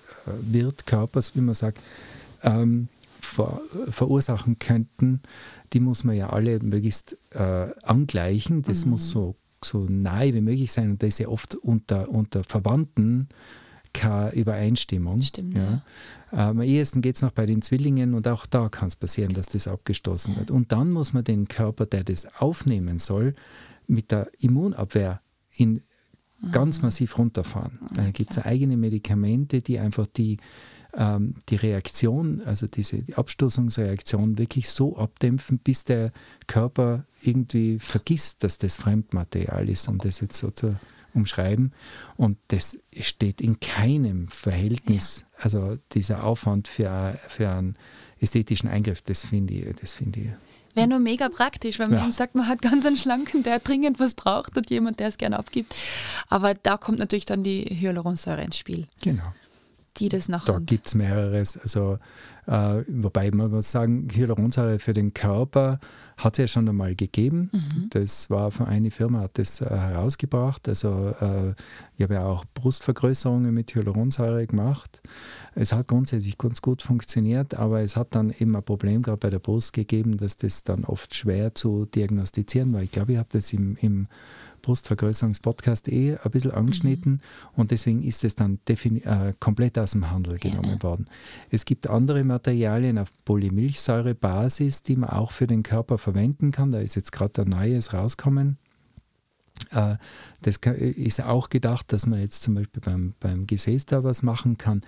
Wirtkörpers, 0.42 1.36
wie 1.36 1.42
man 1.42 1.56
sagt, 1.56 1.80
ähm, 2.44 2.88
ver, 3.22 3.62
verursachen 3.90 4.60
könnten, 4.60 5.22
die 5.74 5.80
muss 5.80 6.04
man 6.04 6.16
ja 6.16 6.30
alle 6.30 6.60
möglichst 6.60 7.18
äh, 7.32 7.68
angleichen. 7.82 8.62
Das 8.62 8.86
mhm. 8.86 8.92
muss 8.92 9.10
so, 9.10 9.36
so 9.64 9.86
nahe 9.90 10.34
wie 10.34 10.42
möglich 10.42 10.72
sein 10.72 10.92
und 10.92 11.04
da 11.04 11.08
ist 11.08 11.20
ja 11.20 11.28
oft 11.28 11.56
unter, 11.56 12.10
unter 12.10 12.44
Verwandten 12.44 13.30
keine 13.94 14.34
Übereinstimmung. 14.34 15.22
Stimmt, 15.22 15.58
ja. 15.58 15.84
ja. 16.32 16.50
Am 16.50 16.62
ehesten 16.62 17.02
geht 17.02 17.16
es 17.16 17.22
noch 17.22 17.32
bei 17.32 17.46
den 17.46 17.62
Zwillingen 17.62 18.16
und 18.16 18.28
auch 18.28 18.46
da 18.46 18.70
kann 18.70 18.88
es 18.88 18.96
passieren, 18.96 19.34
dass 19.34 19.48
das 19.48 19.68
abgestoßen 19.68 20.34
ja. 20.34 20.40
wird. 20.40 20.52
Und 20.52 20.72
dann 20.72 20.92
muss 20.92 21.14
man 21.14 21.24
den 21.24 21.48
Körper, 21.48 21.86
der 21.86 22.04
das 22.04 22.26
aufnehmen 22.40 22.98
soll, 22.98 23.36
mit 23.88 24.12
der 24.12 24.30
Immunabwehr 24.40 25.22
in 25.56 25.84
ganz 26.52 26.80
mhm. 26.80 26.88
massiv 26.88 27.18
runterfahren. 27.18 27.80
Da 27.94 28.10
gibt 28.12 28.32
es 28.32 28.40
eigene 28.40 28.76
Medikamente, 28.78 29.62
die 29.62 29.80
einfach 29.80 30.08
die 30.08 30.38
ähm, 30.96 31.36
die 31.50 31.56
Reaktion, 31.56 32.42
also 32.46 32.68
diese 32.68 33.00
die 33.00 33.16
Abstoßungsreaktion 33.16 34.38
wirklich 34.38 34.70
so 34.70 34.98
abdämpfen, 34.98 35.60
bis 35.60 35.84
der 35.84 36.12
Körper 36.48 37.06
irgendwie 37.22 37.80
vergisst, 37.80 38.44
dass 38.44 38.58
das 38.58 38.78
Fremdmaterial 38.78 39.70
ist, 39.70 39.88
um 39.88 39.98
das 39.98 40.22
jetzt 40.22 40.38
so 40.38 40.52
zu 40.52 40.76
umschreiben. 41.14 41.74
Und 42.18 42.38
das 42.50 42.78
steht 43.00 43.42
in 43.42 43.60
keinem 43.60 44.28
Verhältnis, 44.28 45.22
ja. 45.22 45.44
also 45.44 45.78
dieser 45.94 46.24
Aufwand 46.24 46.68
für, 46.68 47.20
für 47.28 47.50
einen 47.50 47.76
ästhetischen 48.20 48.70
Eingriff, 48.70 49.02
das 49.02 49.26
finde 49.26 49.54
ich, 49.54 49.76
das 49.76 49.94
finde 49.94 50.20
ich 50.20 50.30
Wäre 50.76 50.88
nur 50.88 50.98
mega 50.98 51.30
praktisch, 51.30 51.78
wenn 51.78 51.92
man 51.92 52.06
ja. 52.06 52.12
sagt, 52.12 52.34
man 52.34 52.48
hat 52.48 52.64
ganz 52.64 52.84
einen 52.84 52.98
Schlanken, 52.98 53.44
der 53.44 53.60
dringend 53.60 54.00
was 54.00 54.16
braucht 54.16 54.58
und 54.58 54.72
jemand, 54.72 55.00
der 55.00 55.10
es 55.10 55.20
gerne 55.20 55.38
abgibt. 55.38 55.76
Aber 56.30 56.56
da 56.56 56.78
kommt 56.78 56.98
natürlich 56.98 57.26
dann 57.26 57.44
die 57.44 57.64
Hyaluronsäure 57.64 58.42
ins 58.42 58.58
Spiel. 58.58 58.88
Genau 59.04 59.32
die 59.98 60.10
das 60.10 60.28
nach 60.30 60.46
Da 60.46 60.60
gibt 60.60 60.88
es 60.88 60.96
mehreres. 60.96 61.58
Also, 61.58 62.00
äh, 62.48 62.84
wobei 62.88 63.32
man 63.32 63.52
muss 63.52 63.72
sagen, 63.72 64.08
Hyaluronsäure 64.14 64.80
für 64.80 64.94
den 64.94 65.14
Körper 65.14 65.80
hat 66.18 66.34
es 66.34 66.38
ja 66.40 66.48
schon 66.48 66.70
einmal 66.70 66.96
gegeben. 66.96 67.50
Mhm. 67.52 67.88
Das 67.90 68.30
war 68.30 68.52
von 68.52 68.68
einer 68.68 68.92
Firma, 68.92 69.22
hat 69.22 69.38
das 69.38 69.62
äh, 69.62 69.66
herausgebracht. 69.70 70.68
Also 70.68 71.14
äh, 71.20 71.54
ich 71.98 72.04
habe 72.04 72.16
ja 72.16 72.26
auch 72.26 72.46
Brustvergrößerungen 72.54 73.54
mit 73.54 73.74
Hyaluronsäure 73.74 74.46
gemacht. 74.48 75.02
Es 75.56 75.72
hat 75.72 75.88
grundsätzlich 75.88 76.38
ganz 76.38 76.62
gut 76.62 76.82
funktioniert, 76.82 77.56
aber 77.56 77.82
es 77.82 77.96
hat 77.96 78.16
dann 78.16 78.32
eben 78.32 78.56
ein 78.56 78.64
Problem 78.64 79.02
gerade 79.02 79.18
bei 79.18 79.30
der 79.30 79.40
Brust 79.40 79.74
gegeben, 79.74 80.18
dass 80.18 80.38
das 80.38 80.64
dann 80.64 80.84
oft 80.86 81.16
schwer 81.16 81.56
zu 81.56 81.86
diagnostizieren 81.86 82.74
war. 82.74 82.82
Ich 82.82 82.92
glaube, 82.92 83.14
ich 83.14 83.18
habe 83.18 83.30
das 83.32 83.54
im, 83.54 83.78
im 83.78 84.08
Brustvergrößerungspodcast 84.64 85.88
eh 85.90 86.18
ein 86.18 86.32
bisschen 86.32 86.52
angeschnitten 86.52 87.12
mhm. 87.12 87.20
und 87.56 87.70
deswegen 87.70 88.02
ist 88.02 88.24
es 88.24 88.36
dann 88.36 88.60
äh, 88.66 89.34
komplett 89.40 89.78
aus 89.78 89.92
dem 89.92 90.10
Handel 90.10 90.40
genommen 90.40 90.78
ja. 90.82 90.84
worden. 90.84 91.08
Es 91.52 91.66
gibt 91.66 91.88
andere 91.88 92.24
Materialien 92.24 92.98
auf 92.98 93.12
Polymilchsäurebasis, 93.26 94.82
die 94.82 94.96
man 94.96 95.12
auch 95.12 95.32
für 95.32 95.46
den 95.46 95.62
Körper 95.62 96.00
verwenden 96.00 96.52
kann. 96.52 96.72
Da 96.72 96.80
ist 96.80 96.96
jetzt 96.96 97.12
gerade 97.12 97.44
ein 97.44 97.50
neues 97.50 97.94
rauskommen. 97.94 98.58
Äh, 99.70 99.98
das 100.42 100.58
ist 100.58 101.22
auch 101.22 101.50
gedacht, 101.50 101.94
dass 101.94 102.06
man 102.06 102.20
jetzt 102.20 102.42
zum 102.42 102.56
Beispiel 102.56 102.82
beim, 102.82 103.14
beim 103.20 103.46
Gesäß 103.46 103.86
da 103.86 104.04
was 104.04 104.24
machen 104.24 104.58
kann. 104.58 104.82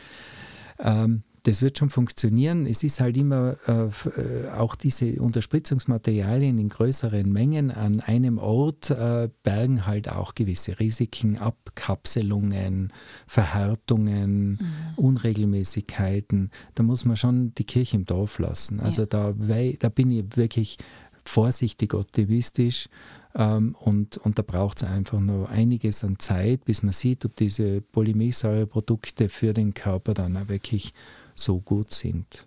Ähm, 0.80 1.24
das 1.46 1.62
wird 1.62 1.78
schon 1.78 1.92
funktionieren. 1.92 2.66
Es 2.66 2.84
ist 2.84 3.00
halt 3.00 3.16
immer 3.18 3.56
äh, 3.68 3.86
äh, 4.20 4.50
auch 4.50 4.76
diese 4.76 5.22
Unterspritzungsmaterialien 5.22 6.58
in 6.58 6.70
größeren 6.70 7.32
Mengen 7.32 7.70
an 7.70 8.00
einem 8.02 8.40
Ort 8.40 8.90
äh, 8.90 9.30
bergen 9.44 9.86
halt 9.86 10.10
auch 10.10 10.34
gewisse 10.34 10.80
Risiken, 10.80 11.38
Abkapselungen, 11.38 12.92
Verhärtungen, 13.28 14.54
mhm. 14.54 14.60
Unregelmäßigkeiten. 14.96 16.50
Da 16.74 16.82
muss 16.82 17.06
man 17.06 17.16
schon 17.16 17.54
die 17.54 17.66
Kirche 17.66 17.98
im 17.98 18.06
Dorf 18.06 18.40
lassen. 18.40 18.80
Also 18.80 19.04
ja. 19.04 19.08
da, 19.08 19.34
da 19.34 19.90
bin 19.90 20.12
ich 20.12 20.26
wirklich 20.36 20.80
vorsichtig 21.24 21.94
optimistisch. 21.94 22.90
Ähm, 23.36 23.76
und, 23.80 24.18
und 24.18 24.40
da 24.40 24.42
braucht 24.42 24.82
es 24.82 24.84
einfach 24.88 25.20
noch 25.20 25.48
einiges 25.48 26.04
an 26.04 26.18
Zeit, 26.18 26.66
bis 26.66 26.82
man 26.82 26.94
sieht, 26.94 27.24
ob 27.24 27.36
diese 27.36 27.82
Polymersäureprodukte 27.82 29.30
für 29.30 29.54
den 29.54 29.76
Körper 29.76 30.16
dann 30.16 30.38
auch 30.38 30.48
wirklich 30.48 30.92
so 31.36 31.60
gut 31.60 31.94
sind. 31.94 32.46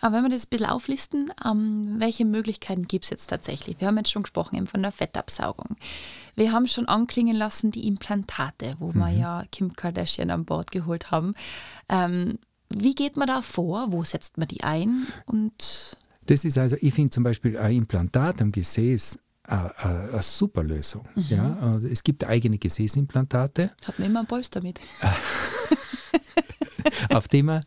Aber 0.00 0.16
wenn 0.16 0.24
wir 0.24 0.30
das 0.30 0.46
ein 0.46 0.50
bisschen 0.50 0.66
auflisten, 0.66 1.32
ähm, 1.44 1.96
welche 1.98 2.24
Möglichkeiten 2.24 2.86
gibt 2.86 3.04
es 3.04 3.10
jetzt 3.10 3.26
tatsächlich? 3.26 3.80
Wir 3.80 3.88
haben 3.88 3.96
jetzt 3.96 4.12
schon 4.12 4.22
gesprochen 4.22 4.56
eben 4.56 4.66
von 4.66 4.82
der 4.82 4.92
Fettabsaugung. 4.92 5.76
Wir 6.36 6.52
haben 6.52 6.68
schon 6.68 6.86
anklingen 6.86 7.36
lassen 7.36 7.72
die 7.72 7.88
Implantate, 7.88 8.72
wo 8.78 8.92
mhm. 8.92 8.98
wir 8.98 9.10
ja 9.10 9.44
Kim 9.50 9.74
Kardashian 9.74 10.30
an 10.30 10.44
Bord 10.44 10.70
geholt 10.70 11.10
haben. 11.10 11.34
Ähm, 11.88 12.38
wie 12.68 12.94
geht 12.94 13.16
man 13.16 13.26
da 13.26 13.42
vor? 13.42 13.90
Wo 13.90 14.04
setzt 14.04 14.38
man 14.38 14.46
die 14.46 14.62
ein? 14.62 15.06
Und 15.26 15.96
das 16.26 16.44
ist 16.44 16.58
also, 16.58 16.76
ich 16.80 16.94
finde 16.94 17.10
zum 17.10 17.24
Beispiel 17.24 17.56
ein 17.56 17.74
Implantat 17.74 18.40
am 18.42 18.52
Gesäß 18.52 19.18
eine 19.48 20.22
super 20.22 20.62
Lösung. 20.62 21.08
Mhm. 21.14 21.24
Ja, 21.30 21.76
es 21.78 22.02
gibt 22.02 22.24
eigene 22.24 22.58
Gesäßimplantate. 22.58 23.70
Hat 23.82 23.98
man 23.98 24.08
immer 24.08 24.20
ein 24.20 24.26
Polster 24.26 24.60
mit. 24.60 24.78
auf 27.14 27.28
dem 27.28 27.46
man, 27.46 27.64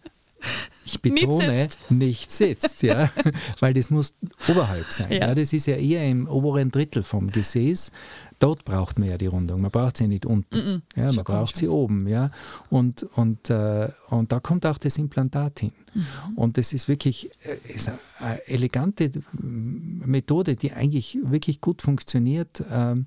ich 0.85 1.01
betone, 1.01 1.51
nicht 1.51 1.71
sitzt, 1.71 1.91
nicht 1.91 2.31
sitzt 2.31 2.83
ja, 2.83 3.11
weil 3.59 3.73
das 3.73 3.89
muss 3.89 4.15
oberhalb 4.49 4.91
sein. 4.91 5.11
Ja. 5.11 5.27
ja. 5.27 5.35
Das 5.35 5.53
ist 5.53 5.67
ja 5.67 5.75
eher 5.75 6.07
im 6.07 6.27
oberen 6.27 6.71
Drittel 6.71 7.03
vom 7.03 7.29
Gesäß. 7.29 7.91
Dort 8.39 8.65
braucht 8.65 8.97
man 8.97 9.07
ja 9.07 9.17
die 9.17 9.27
Rundung. 9.27 9.61
Man 9.61 9.69
braucht 9.69 9.97
sie 9.97 10.07
nicht 10.07 10.25
unten. 10.25 10.55
Mm 10.55 10.59
-mm. 10.59 10.81
Ja, 10.95 11.11
man 11.13 11.23
braucht 11.23 11.55
sie 11.55 11.67
oben. 11.67 12.07
Ja. 12.07 12.31
Und, 12.71 13.03
und, 13.03 13.51
äh, 13.51 13.89
und 14.09 14.31
da 14.31 14.39
kommt 14.39 14.65
auch 14.65 14.79
das 14.79 14.97
Implantat 14.97 15.59
hin. 15.59 15.73
Mhm. 15.93 16.05
Und 16.35 16.57
das 16.57 16.73
ist 16.73 16.87
wirklich 16.87 17.29
äh, 17.45 17.73
ist 17.73 17.91
eine 18.17 18.47
elegante 18.47 19.11
Methode, 19.33 20.55
die 20.55 20.71
eigentlich 20.71 21.19
wirklich 21.23 21.61
gut 21.61 21.83
funktioniert. 21.83 22.63
Ähm, 22.71 23.05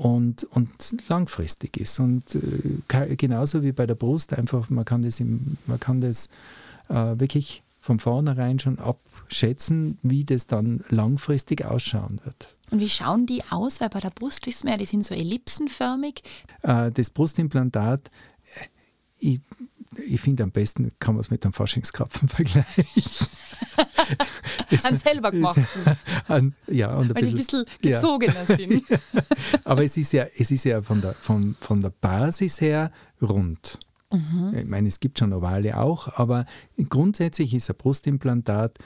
und, 0.00 0.44
und 0.44 0.70
langfristig 1.08 1.76
ist. 1.76 2.00
Und 2.00 2.34
äh, 2.34 3.16
genauso 3.16 3.62
wie 3.62 3.72
bei 3.72 3.86
der 3.86 3.94
Brust, 3.94 4.32
einfach, 4.32 4.70
man 4.70 4.86
kann 4.86 5.02
das, 5.02 5.20
im, 5.20 5.58
man 5.66 5.78
kann 5.78 6.00
das 6.00 6.30
äh, 6.88 7.20
wirklich 7.20 7.62
von 7.80 7.98
vornherein 7.98 8.58
schon 8.58 8.78
abschätzen, 8.78 9.98
wie 10.02 10.24
das 10.24 10.46
dann 10.46 10.82
langfristig 10.88 11.66
ausschauen 11.66 12.18
wird. 12.24 12.56
Und 12.70 12.80
wie 12.80 12.88
schauen 12.88 13.26
die 13.26 13.42
aus? 13.50 13.82
Weil 13.82 13.90
bei 13.90 14.00
der 14.00 14.08
Brust 14.08 14.46
wissen 14.46 14.68
wir 14.68 14.72
ja, 14.72 14.78
die 14.78 14.86
sind 14.86 15.04
so 15.04 15.14
ellipsenförmig. 15.14 16.22
Äh, 16.62 16.90
das 16.92 17.10
Brustimplantat, 17.10 18.10
äh, 18.54 18.66
ich, 19.18 19.40
ich 19.96 20.20
finde 20.20 20.44
am 20.44 20.52
besten 20.52 20.92
kann 20.98 21.14
man 21.14 21.20
es 21.20 21.30
mit 21.30 21.44
einem 21.44 21.52
Faschingskrapfen 21.52 22.28
vergleichen. 22.28 23.26
an 24.84 24.96
selber 24.96 25.30
gemacht. 25.30 25.58
An, 26.28 26.54
ja, 26.66 26.96
und 26.96 27.10
ein 27.10 27.14
Weil 27.14 27.32
bisschen, 27.32 27.60
ein 27.60 27.64
bisschen 27.64 27.66
gezogener 27.80 28.44
ja. 28.48 28.56
sind. 28.56 28.84
Aber 29.64 29.84
es 29.84 29.96
ist 29.96 30.12
ja, 30.12 30.26
es 30.36 30.50
ist 30.50 30.64
ja 30.64 30.82
von, 30.82 31.00
der, 31.00 31.12
von, 31.14 31.56
von 31.60 31.80
der 31.80 31.90
Basis 31.90 32.60
her 32.60 32.92
rund. 33.20 33.78
Mhm. 34.12 34.54
Ich 34.56 34.66
meine, 34.66 34.88
es 34.88 35.00
gibt 35.00 35.18
schon 35.18 35.32
Ovale 35.32 35.78
auch, 35.78 36.08
aber 36.14 36.46
grundsätzlich 36.88 37.54
ist 37.54 37.70
ein 37.70 37.76
Brustimplantat 37.76 38.78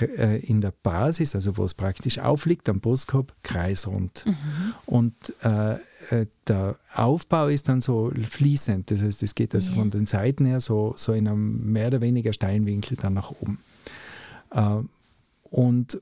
äh, 0.00 0.38
in 0.40 0.60
der 0.60 0.72
Basis, 0.82 1.34
also 1.34 1.56
wo 1.56 1.64
es 1.64 1.74
praktisch 1.74 2.18
aufliegt 2.18 2.68
am 2.68 2.80
Brustkorb, 2.80 3.34
kreisrund. 3.42 4.24
Mhm. 4.26 4.74
Und 4.86 5.14
äh, 5.42 5.76
äh, 6.10 6.26
der 6.46 6.76
Aufbau 6.94 7.48
ist 7.48 7.68
dann 7.68 7.80
so 7.80 8.10
fließend, 8.10 8.90
das 8.90 9.02
heißt, 9.02 9.22
es 9.22 9.34
geht 9.34 9.54
also 9.54 9.72
von 9.72 9.90
den 9.90 10.06
Seiten 10.06 10.44
her 10.46 10.60
so, 10.60 10.94
so 10.96 11.12
in 11.12 11.28
einem 11.28 11.72
mehr 11.72 11.88
oder 11.88 12.00
weniger 12.00 12.32
steilen 12.32 12.66
Winkel 12.66 12.96
dann 12.96 13.14
nach 13.14 13.30
oben. 13.30 13.58
Äh, 14.50 14.80
und 15.44 16.00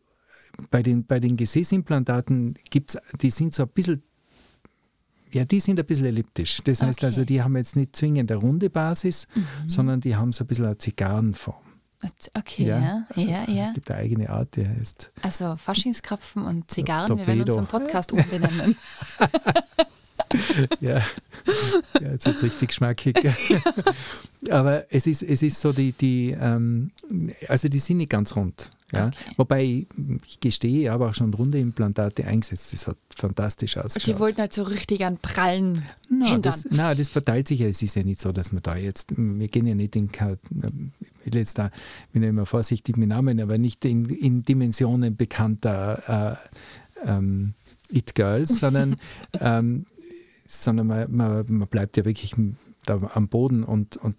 bei 0.71 0.83
den, 0.83 1.05
bei 1.05 1.21
den 1.21 1.37
Gesäßimplantaten 1.37 2.55
gibt 2.71 2.91
es, 2.91 2.99
die 3.21 3.31
sind 3.31 3.55
so 3.55 3.65
ein 3.65 3.69
bisschen 3.69 4.03
ja, 5.33 5.45
die 5.45 5.61
sind 5.61 5.79
ein 5.79 5.85
bisschen 5.85 6.07
elliptisch. 6.07 6.63
Das 6.65 6.81
heißt 6.81 7.01
okay. 7.01 7.07
also, 7.07 7.25
die 7.25 7.43
haben 7.43 7.57
jetzt 7.57 7.77
nicht 7.77 7.95
zwingend 7.97 8.31
eine 8.31 8.41
runde 8.41 8.71
Basis, 8.71 9.27
mhm. 9.35 9.69
sondern 9.69 10.01
die 10.01 10.17
haben 10.17 10.33
so 10.33 10.45
ein 10.45 10.47
bisschen 10.47 10.67
eine 10.67 10.79
Zigarrenform. 10.79 11.57
Okay, 12.35 12.67
ja, 12.67 13.07
also, 13.09 13.29
ja, 13.29 13.45
ja. 13.49 13.69
Es 13.69 13.75
gibt 13.75 13.91
eine 13.91 14.01
eigene 14.01 14.31
Art, 14.31 14.55
die 14.57 14.67
heißt. 14.67 15.11
Also 15.23 15.57
Faschingskrapfen 15.57 16.45
und 16.45 16.71
Zigarren, 16.71 17.09
Torpedo. 17.09 17.27
wir 17.27 17.39
werden 17.39 17.49
unseren 17.49 17.67
Podcast 17.67 18.13
umbenennen. 18.13 18.77
ja. 20.81 21.03
ja, 22.01 22.13
jetzt 22.13 22.27
wird 22.27 22.37
es 22.37 22.43
richtig 22.43 22.75
schmackig. 22.75 23.17
Aber 24.51 24.85
es 24.91 25.07
ist, 25.07 25.23
es 25.23 25.43
ist 25.43 25.61
so, 25.61 25.73
die, 25.73 25.93
die 25.93 26.37
ähm, 26.39 26.91
also 27.49 27.69
die 27.69 27.79
sind 27.79 27.99
nicht 27.99 28.11
ganz 28.11 28.37
rund. 28.37 28.71
Ja? 28.93 29.09
Okay. 29.09 29.17
Wobei, 29.37 29.87
ich 30.27 30.41
gestehe, 30.41 30.83
ich 30.83 30.89
habe 30.89 31.09
auch 31.09 31.15
schon 31.15 31.35
runde 31.35 31.59
Implantate 31.59 32.25
eingesetzt. 32.25 32.73
Das 32.73 32.87
hat 32.87 32.97
fantastisch 33.15 33.77
ausgeschaut. 33.77 34.15
Die 34.15 34.21
wollten 34.21 34.41
halt 34.41 34.53
so 34.53 34.63
richtig 34.63 35.05
an 35.05 35.19
prallen 35.19 35.83
no, 36.09 36.27
Hintern. 36.27 36.43
Das, 36.43 36.67
nein, 36.71 36.97
das 36.97 37.09
verteilt 37.09 37.49
sich 37.49 37.61
ja. 37.61 37.67
Es 37.67 37.83
ist 37.83 37.97
ja 37.97 38.05
nicht 38.05 38.21
so, 38.21 38.31
dass 38.31 38.53
wir 38.53 38.61
da 38.61 38.77
jetzt, 38.77 39.13
wir 39.17 39.49
gehen 39.49 39.67
ja 39.67 39.75
nicht 39.75 39.97
in, 39.97 40.11
ich 40.15 41.33
will 41.33 41.41
jetzt 41.41 41.59
da, 41.59 41.71
bin 42.13 42.23
ja 42.23 42.29
immer 42.29 42.47
vorsichtig 42.47 42.97
mit 42.97 43.09
Namen, 43.09 43.41
aber 43.41 43.59
nicht 43.59 43.85
in, 43.85 44.05
in 44.05 44.45
Dimensionen 44.45 45.17
bekannter 45.17 46.39
äh, 47.05 47.09
ähm, 47.11 47.55
It-Girls, 47.91 48.61
sondern 48.61 48.97
ähm, 49.41 49.87
sondern 50.47 50.87
man, 50.87 51.15
man, 51.15 51.45
man 51.49 51.69
bleibt 51.69 51.97
ja 51.97 52.05
wirklich 52.05 52.35
da 52.87 53.01
am 53.15 53.29
Boden 53.29 53.65
und, 53.65 53.97
und 53.97 54.17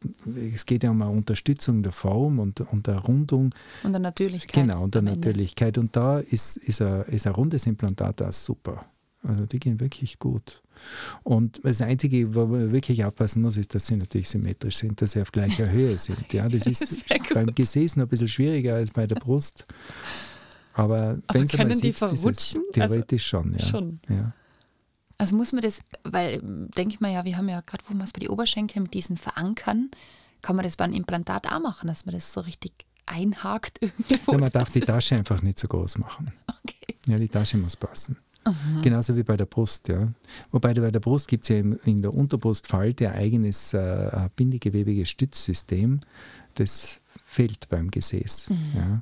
es 0.53 0.65
geht 0.65 0.83
ja 0.83 0.91
um 0.91 1.01
eine 1.01 1.11
Unterstützung 1.11 1.83
der 1.83 1.91
Form 1.91 2.39
und, 2.39 2.61
und 2.61 2.87
der 2.87 2.97
Rundung. 2.97 3.55
Und 3.83 3.93
der 3.93 3.99
Natürlichkeit. 3.99 4.65
Genau, 4.65 4.83
und 4.83 4.93
der 4.93 5.01
Natürlichkeit. 5.01 5.77
Und 5.77 5.95
da 5.95 6.19
ist, 6.19 6.57
ist, 6.57 6.81
ein, 6.81 7.03
ist 7.03 7.25
ein 7.25 7.33
rundes 7.33 7.65
Implantat 7.65 8.21
auch 8.21 8.33
super. 8.33 8.85
Also 9.23 9.45
die 9.45 9.59
gehen 9.59 9.79
wirklich 9.79 10.19
gut. 10.19 10.61
Und 11.23 11.59
das 11.63 11.81
Einzige, 11.81 12.35
wo 12.35 12.45
man 12.45 12.71
wirklich 12.71 13.03
aufpassen 13.03 13.41
muss, 13.41 13.57
ist, 13.57 13.73
dass 13.73 13.87
sie 13.87 13.97
natürlich 13.97 14.29
symmetrisch 14.29 14.77
sind, 14.77 15.01
dass 15.01 15.13
sie 15.13 15.21
auf 15.21 15.31
gleicher 15.31 15.69
Höhe 15.69 15.97
sind. 15.99 16.31
Ja, 16.33 16.47
das 16.47 16.67
ist 16.67 17.03
beim 17.33 17.53
Gesäß 17.53 17.95
noch 17.95 18.05
ein 18.05 18.09
bisschen 18.09 18.27
schwieriger 18.27 18.75
als 18.75 18.91
bei 18.91 19.07
der 19.07 19.15
Brust. 19.15 19.65
Aber, 20.73 21.17
Aber 21.25 21.39
wenn 21.39 21.47
können 21.47 21.71
die 21.81 21.87
sitzt, 21.87 21.99
verrutschen? 21.99 22.61
Theoretisch 22.71 23.33
also, 23.33 23.49
schon, 23.49 23.59
ja. 23.59 23.65
Schon. 23.65 23.99
ja. 24.09 24.33
Also 25.17 25.35
muss 25.35 25.51
man 25.51 25.61
das, 25.61 25.81
weil 26.03 26.39
denke 26.41 26.89
ich 26.89 26.99
mal 26.99 27.11
ja, 27.11 27.25
wir 27.25 27.37
haben 27.37 27.49
ja 27.49 27.61
gerade, 27.61 27.83
wo 27.87 27.93
man 27.93 28.05
es 28.05 28.13
bei 28.13 28.19
den 28.19 28.29
Oberschenkeln 28.29 28.83
mit 28.83 28.93
diesen 28.93 29.17
Verankern, 29.17 29.89
kann 30.41 30.55
man 30.55 30.63
das 30.63 30.77
beim 30.77 30.93
Implantat 30.93 31.51
auch 31.51 31.59
machen, 31.59 31.87
dass 31.87 32.05
man 32.05 32.13
das 32.13 32.31
so 32.31 32.41
richtig 32.41 32.71
einhakt 33.05 33.79
irgendwo. 33.81 34.33
Ja, 34.33 34.37
man 34.37 34.49
darf 34.49 34.71
die 34.71 34.81
Tasche 34.81 35.15
einfach 35.15 35.41
nicht 35.41 35.57
so 35.57 35.67
groß 35.67 35.97
machen. 35.97 36.31
Okay. 36.47 36.95
Ja, 37.07 37.17
die 37.17 37.29
Tasche 37.29 37.57
muss 37.57 37.75
passen. 37.75 38.17
Mhm. 38.45 38.81
Genauso 38.81 39.15
wie 39.15 39.23
bei 39.23 39.37
der 39.37 39.45
Brust, 39.45 39.87
ja. 39.87 40.07
Wobei 40.51 40.73
bei 40.73 40.91
der 40.91 40.99
Brust 40.99 41.27
gibt 41.27 41.43
es 41.43 41.49
ja 41.49 41.57
in 41.57 42.01
der 42.01 42.13
Unterbrustfalte 42.13 43.09
ein 43.09 43.17
eigenes 43.17 43.73
äh, 43.73 44.29
bindegewebiges 44.35 45.09
Stützsystem. 45.09 46.01
Das 46.55 47.01
fehlt 47.25 47.69
beim 47.69 47.91
Gesäß. 47.91 48.49
Mhm. 48.49 48.71
Ja. 48.75 49.01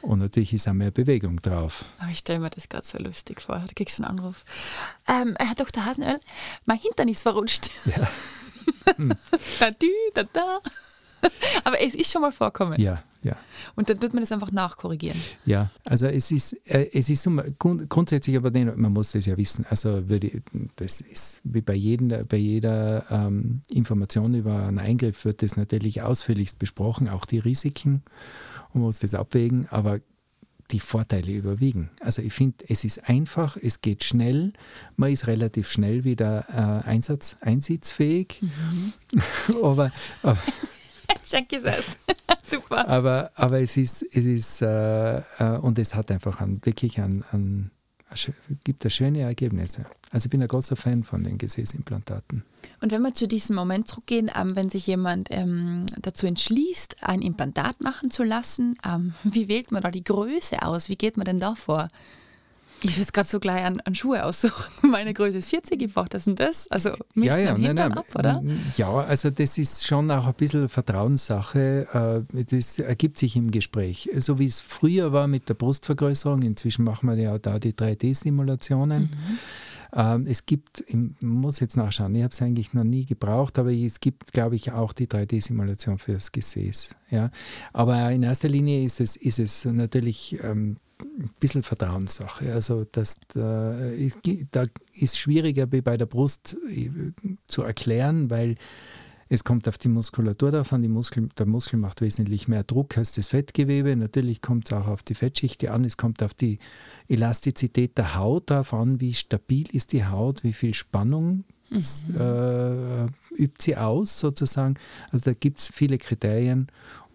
Und 0.00 0.18
natürlich 0.18 0.52
ist 0.52 0.68
auch 0.68 0.72
mehr 0.72 0.90
Bewegung 0.90 1.40
drauf. 1.40 1.84
Aber 1.98 2.10
ich 2.10 2.18
stelle 2.18 2.40
mir 2.40 2.50
das 2.50 2.68
gerade 2.68 2.84
so 2.84 2.98
lustig 2.98 3.40
vor. 3.40 3.58
Da 3.58 3.72
kriegst 3.74 3.98
du 3.98 4.04
einen 4.04 4.18
Anruf. 4.18 4.44
Ähm, 5.08 5.36
Herr 5.38 5.54
Dr. 5.54 5.84
Hasenöl, 5.84 6.18
mein 6.64 6.78
Hintern 6.78 7.08
ist 7.08 7.22
verrutscht. 7.22 7.70
Ja. 7.86 8.08
da, 9.60 9.70
dü, 9.70 9.90
da, 10.14 10.24
da. 10.24 10.58
Aber 11.64 11.80
es 11.80 11.94
ist 11.94 12.10
schon 12.10 12.22
mal 12.22 12.32
vorkommen. 12.32 12.80
Ja, 12.80 13.02
ja. 13.22 13.36
Und 13.76 13.88
dann 13.88 14.00
tut 14.00 14.12
man 14.12 14.22
das 14.22 14.32
einfach 14.32 14.50
nachkorrigieren. 14.50 15.18
Ja, 15.44 15.70
also 15.84 16.06
es 16.06 16.32
ist, 16.32 16.54
äh, 16.66 16.88
es 16.92 17.08
ist 17.08 17.28
grundsätzlich, 17.58 18.36
aber 18.36 18.50
man 18.50 18.92
muss 18.92 19.12
das 19.12 19.26
ja 19.26 19.36
wissen. 19.36 19.64
Also 19.68 20.02
das 20.76 21.00
ist 21.00 21.40
wie 21.44 21.60
bei, 21.60 21.74
jedem, 21.74 22.26
bei 22.26 22.36
jeder 22.36 23.06
ähm, 23.10 23.62
Information 23.68 24.34
über 24.34 24.66
einen 24.66 24.80
Eingriff 24.80 25.24
wird 25.24 25.42
das 25.42 25.56
natürlich 25.56 26.02
ausführlichst 26.02 26.58
besprochen, 26.58 27.08
auch 27.08 27.24
die 27.24 27.38
Risiken 27.38 28.02
man 28.74 28.84
muss 28.84 28.98
das 28.98 29.14
abwägen, 29.14 29.66
aber 29.70 30.00
die 30.70 30.80
Vorteile 30.80 31.32
überwiegen. 31.32 31.90
Also 32.00 32.22
ich 32.22 32.32
finde, 32.32 32.64
es 32.68 32.84
ist 32.84 33.08
einfach, 33.08 33.56
es 33.60 33.80
geht 33.82 34.04
schnell, 34.04 34.52
man 34.96 35.12
ist 35.12 35.26
relativ 35.26 35.68
schnell 35.70 36.04
wieder 36.04 36.46
äh, 36.48 36.88
Einsatz, 36.88 37.36
einsitzfähig. 37.40 38.40
Mhm. 38.40 38.92
aber, 39.62 39.92
aber 40.22 40.38
Schon 41.24 41.48
gesagt. 41.48 41.98
Super. 42.44 42.88
Aber, 42.88 43.30
aber 43.34 43.60
es 43.60 43.76
ist, 43.76 44.02
es 44.02 44.24
ist 44.24 44.62
äh, 44.62 45.18
äh, 45.18 45.58
und 45.60 45.78
es 45.78 45.94
hat 45.94 46.10
einfach 46.10 46.40
einen, 46.40 46.64
wirklich 46.64 47.00
einen, 47.00 47.24
einen, 47.30 47.70
gibt 48.64 48.84
da 48.84 48.90
schöne 48.90 49.20
Ergebnisse. 49.20 49.86
Also 50.10 50.26
ich 50.26 50.30
bin 50.30 50.42
ein 50.42 50.48
großer 50.48 50.76
Fan 50.76 51.04
von 51.04 51.24
den 51.24 51.38
Gesäßimplantaten. 51.38 52.44
Und 52.80 52.92
wenn 52.92 53.02
wir 53.02 53.14
zu 53.14 53.26
diesem 53.26 53.56
Moment 53.56 53.88
zurückgehen, 53.88 54.30
ähm, 54.34 54.54
wenn 54.56 54.68
sich 54.68 54.86
jemand 54.86 55.28
ähm, 55.30 55.86
dazu 56.00 56.26
entschließt, 56.26 57.02
ein 57.02 57.22
Implantat 57.22 57.80
machen 57.80 58.10
zu 58.10 58.22
lassen, 58.22 58.76
ähm, 58.84 59.14
wie 59.24 59.48
wählt 59.48 59.72
man 59.72 59.82
da 59.82 59.90
die 59.90 60.04
Größe 60.04 60.62
aus? 60.62 60.88
Wie 60.88 60.96
geht 60.96 61.16
man 61.16 61.24
denn 61.24 61.40
da 61.40 61.54
vor? 61.54 61.88
Ich 62.84 62.98
will 62.98 63.06
gerade 63.12 63.28
so 63.28 63.38
gleich 63.38 63.64
an, 63.64 63.80
an, 63.80 63.94
Schuhe 63.94 64.24
aussuchen. 64.24 64.72
Meine 64.90 65.14
Größe 65.14 65.38
ist 65.38 65.50
40, 65.50 65.80
ich 65.80 65.94
brauche 65.94 66.08
das 66.08 66.26
und 66.26 66.40
das. 66.40 66.68
Also 66.68 66.90
misst 67.14 67.28
ja, 67.28 67.38
ja, 67.38 67.52
man 67.52 67.62
nein, 67.62 67.74
nein, 67.76 67.92
ab, 67.92 68.06
oder? 68.14 68.42
Ja, 68.76 68.92
also 68.92 69.30
das 69.30 69.58
ist 69.58 69.86
schon 69.86 70.10
auch 70.10 70.26
ein 70.26 70.34
bisschen 70.34 70.68
Vertrauenssache. 70.68 72.24
Äh, 72.32 72.44
das 72.44 72.78
ergibt 72.78 73.18
sich 73.18 73.36
im 73.36 73.50
Gespräch. 73.50 74.10
So 74.16 74.38
wie 74.38 74.46
es 74.46 74.60
früher 74.60 75.12
war 75.12 75.28
mit 75.28 75.48
der 75.48 75.54
Brustvergrößerung, 75.54 76.42
inzwischen 76.42 76.84
machen 76.84 77.08
wir 77.08 77.16
ja 77.16 77.38
da 77.38 77.58
die 77.58 77.72
3D-Simulationen. 77.72 79.02
Mhm. 79.02 79.38
Ähm, 79.94 80.26
es 80.26 80.46
gibt, 80.46 80.84
ich 80.86 80.96
muss 81.20 81.60
jetzt 81.60 81.76
nachschauen, 81.76 82.14
ich 82.14 82.22
habe 82.22 82.32
es 82.32 82.40
eigentlich 82.40 82.72
noch 82.72 82.84
nie 82.84 83.04
gebraucht, 83.04 83.58
aber 83.58 83.72
es 83.72 84.00
gibt, 84.00 84.32
glaube 84.32 84.56
ich, 84.56 84.72
auch 84.72 84.92
die 84.92 85.06
3D-Simulation 85.06 85.98
fürs 85.98 86.32
Gesäß. 86.32 86.96
Ja? 87.10 87.30
Aber 87.72 88.10
in 88.10 88.22
erster 88.22 88.48
Linie 88.48 88.84
ist 88.84 89.00
es, 89.00 89.16
ist 89.16 89.38
es 89.38 89.64
natürlich 89.64 90.38
ähm, 90.42 90.78
ein 91.00 91.30
bisschen 91.40 91.62
Vertrauenssache. 91.62 92.52
Also 92.52 92.84
das, 92.90 93.20
da, 93.34 93.76
da 94.50 94.64
ist 94.94 95.18
schwieriger 95.18 95.70
wie 95.72 95.82
bei 95.82 95.96
der 95.96 96.06
Brust 96.06 96.56
äh, 96.68 96.90
zu 97.46 97.62
erklären, 97.62 98.30
weil 98.30 98.56
es 99.32 99.44
kommt 99.44 99.66
auf 99.66 99.78
die 99.78 99.88
Muskulatur 99.88 100.50
davon. 100.50 100.82
Die 100.82 100.88
Muskel, 100.88 101.30
der 101.38 101.46
Muskel 101.46 101.78
macht 101.78 102.02
wesentlich 102.02 102.48
mehr 102.48 102.64
Druck 102.64 102.98
als 102.98 103.12
das 103.12 103.28
Fettgewebe. 103.28 103.96
Natürlich 103.96 104.42
kommt 104.42 104.66
es 104.66 104.74
auch 104.74 104.86
auf 104.86 105.02
die 105.02 105.14
Fettschichte 105.14 105.72
an. 105.72 105.86
Es 105.86 105.96
kommt 105.96 106.22
auf 106.22 106.34
die 106.34 106.58
Elastizität 107.08 107.96
der 107.96 108.14
Haut 108.14 108.50
darauf 108.50 108.74
an, 108.74 109.00
wie 109.00 109.14
stabil 109.14 109.74
ist 109.74 109.94
die 109.94 110.04
Haut, 110.04 110.44
wie 110.44 110.52
viel 110.52 110.74
Spannung 110.74 111.44
mhm. 111.70 111.80
äh, 112.14 113.04
übt 113.42 113.56
sie 113.60 113.78
aus 113.78 114.18
sozusagen. 114.18 114.74
Also 115.12 115.30
da 115.30 115.32
gibt 115.32 115.60
es 115.60 115.70
viele 115.72 115.96
Kriterien 115.96 116.66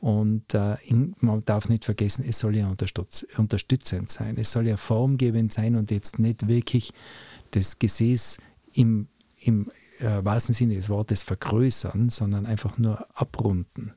und 0.01 0.55
äh, 0.55 0.77
in, 0.87 1.15
man 1.19 1.45
darf 1.45 1.69
nicht 1.69 1.85
vergessen, 1.85 2.25
es 2.27 2.39
soll 2.39 2.55
ja 2.55 2.67
unterstütz, 2.67 3.27
unterstützend 3.37 4.09
sein. 4.11 4.37
Es 4.37 4.49
soll 4.49 4.67
ja 4.67 4.77
formgebend 4.77 5.53
sein 5.53 5.75
und 5.75 5.91
jetzt 5.91 6.17
nicht 6.17 6.47
wirklich 6.47 6.93
das 7.51 7.77
Gesäß 7.77 8.39
im, 8.73 9.07
im 9.39 9.69
äh, 9.99 10.23
wahrsten 10.23 10.53
Sinne 10.53 10.75
des 10.75 10.89
Wortes 10.89 11.23
vergrößern, 11.23 12.09
sondern 12.09 12.45
einfach 12.45 12.77
nur 12.77 13.07
abrunden. 13.13 13.93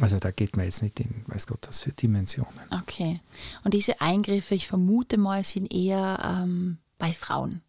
Also 0.00 0.18
da 0.18 0.30
geht 0.30 0.56
man 0.56 0.66
jetzt 0.66 0.82
nicht 0.82 0.98
in, 1.00 1.24
weiß 1.26 1.46
Gott, 1.46 1.66
was 1.68 1.80
für 1.80 1.92
Dimensionen. 1.92 2.52
Okay. 2.70 3.20
Und 3.62 3.74
diese 3.74 4.00
Eingriffe, 4.00 4.54
ich 4.54 4.66
vermute 4.66 5.18
mal, 5.18 5.44
sind 5.44 5.72
eher 5.72 6.18
ähm, 6.42 6.78
bei 6.98 7.12
Frauen. 7.12 7.62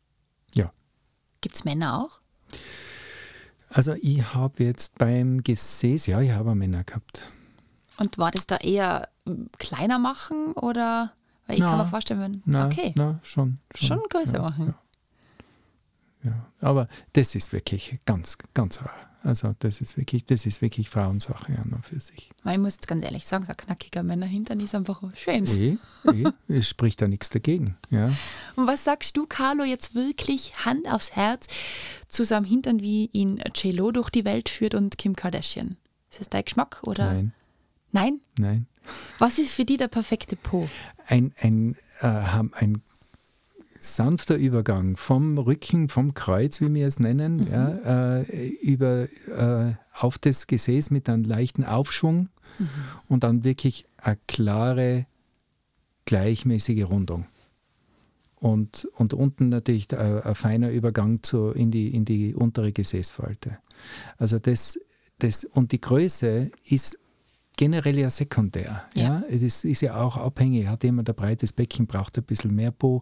Ja. 0.55 0.71
Gibt 1.41 1.55
es 1.55 1.65
Männer 1.65 2.01
auch? 2.01 2.21
Also 3.69 3.93
ich 4.01 4.33
habe 4.33 4.63
jetzt 4.63 4.97
beim 4.97 5.43
Gesäß, 5.43 6.07
ja, 6.07 6.21
ich 6.21 6.31
habe 6.31 6.55
Männer 6.55 6.83
gehabt. 6.83 7.29
Und 7.97 8.17
war 8.17 8.31
das 8.31 8.47
da 8.47 8.57
eher 8.57 9.09
hm, 9.25 9.49
kleiner 9.57 9.99
machen 9.99 10.53
oder? 10.53 11.13
Weil 11.47 11.57
ich 11.57 11.61
na, 11.61 11.69
kann 11.69 11.77
mir 11.77 11.85
vorstellen, 11.85 12.19
wenn. 12.21 12.43
Na, 12.45 12.65
okay. 12.65 12.93
Na, 12.97 13.19
schon, 13.21 13.59
schon. 13.75 13.87
Schon 13.87 14.01
größer 14.09 14.37
ja, 14.37 14.41
machen. 14.41 14.67
Ja. 14.67 14.73
Ja. 16.25 16.51
Aber 16.59 16.87
das 17.13 17.35
ist 17.35 17.53
wirklich 17.53 17.99
ganz, 18.05 18.37
ganz 18.53 18.81
rar. 18.81 19.15
Also 19.25 19.55
das 19.57 19.81
ist 19.81 19.97
wirklich, 19.97 20.23
das 20.25 20.45
ist 20.45 20.61
wirklich 20.61 20.87
Frauensache 20.87 21.51
ja 21.51 21.65
noch 21.65 21.83
für 21.83 21.99
sich. 21.99 22.29
Ich 22.45 22.57
muss 22.59 22.75
jetzt 22.75 22.87
ganz 22.87 23.03
ehrlich 23.03 23.25
sagen, 23.25 23.45
so 23.45 23.51
ein 23.51 23.57
knackiger 23.57 24.03
Männerhintern 24.03 24.59
ist 24.59 24.75
einfach 24.75 25.01
schön. 25.15 25.45
Eh, 25.47 25.77
eh, 26.11 26.31
es 26.47 26.69
spricht 26.69 27.01
da 27.01 27.07
nichts 27.07 27.31
dagegen. 27.31 27.75
Ja. 27.89 28.11
Und 28.55 28.67
was 28.67 28.83
sagst 28.83 29.17
du, 29.17 29.25
Carlo, 29.25 29.63
jetzt 29.63 29.95
wirklich 29.95 30.53
Hand 30.63 30.87
aufs 30.87 31.15
Herz 31.15 31.47
zu 32.07 32.23
so 32.23 32.35
einem 32.35 32.45
Hintern, 32.45 32.81
wie 32.81 33.07
ihn 33.07 33.41
J-Lo 33.55 33.91
durch 33.91 34.11
die 34.11 34.25
Welt 34.25 34.47
führt 34.47 34.75
und 34.75 34.99
Kim 34.99 35.15
Kardashian? 35.15 35.75
Ist 36.11 36.21
das 36.21 36.29
dein 36.29 36.45
Geschmack? 36.45 36.81
Oder? 36.83 37.13
Nein. 37.13 37.33
Nein? 37.91 38.21
Nein. 38.37 38.67
Was 39.17 39.39
ist 39.39 39.55
für 39.55 39.65
die 39.65 39.77
der 39.77 39.87
perfekte 39.87 40.35
Po? 40.35 40.69
Ein, 41.07 41.33
ein, 41.41 41.75
äh, 42.01 42.07
ein 42.07 42.83
sanfter 43.85 44.35
Übergang 44.35 44.97
vom 44.97 45.37
Rücken, 45.37 45.89
vom 45.89 46.13
Kreuz, 46.13 46.61
wie 46.61 46.73
wir 46.73 46.87
es 46.87 46.99
nennen, 46.99 47.37
mhm. 47.37 47.47
ja, 47.51 48.19
äh, 48.19 48.47
über, 48.61 49.07
äh, 49.27 49.73
auf 49.93 50.17
das 50.17 50.47
Gesäß 50.47 50.91
mit 50.91 51.07
einem 51.09 51.23
leichten 51.23 51.63
Aufschwung 51.63 52.29
mhm. 52.59 52.69
und 53.07 53.23
dann 53.23 53.43
wirklich 53.43 53.85
eine 53.97 54.17
klare, 54.27 55.05
gleichmäßige 56.05 56.85
Rundung. 56.85 57.25
Und, 58.35 58.87
und 58.93 59.13
unten 59.13 59.49
natürlich 59.49 59.97
ein, 59.97 60.21
ein 60.21 60.35
feiner 60.35 60.69
Übergang 60.69 61.23
zu, 61.23 61.49
in, 61.51 61.71
die, 61.71 61.95
in 61.95 62.05
die 62.05 62.35
untere 62.35 62.71
Gesäßfalte. 62.71 63.57
Also 64.17 64.39
das, 64.39 64.79
das, 65.19 65.45
und 65.45 65.71
die 65.71 65.81
Größe 65.81 66.51
ist 66.65 66.99
generell 67.57 67.97
ja 67.97 68.09
sekundär. 68.09 68.83
Ja. 68.95 69.03
ja. 69.03 69.23
Es 69.29 69.41
ist, 69.41 69.65
ist, 69.65 69.81
ja 69.81 69.95
auch 70.01 70.17
abhängig. 70.17 70.67
Hat 70.67 70.83
jemand 70.83 71.09
ein 71.09 71.15
breites 71.15 71.53
Becken, 71.53 71.87
braucht 71.87 72.17
ein 72.17 72.23
bisschen 72.23 72.53
mehr 72.53 72.71
Po. 72.71 73.01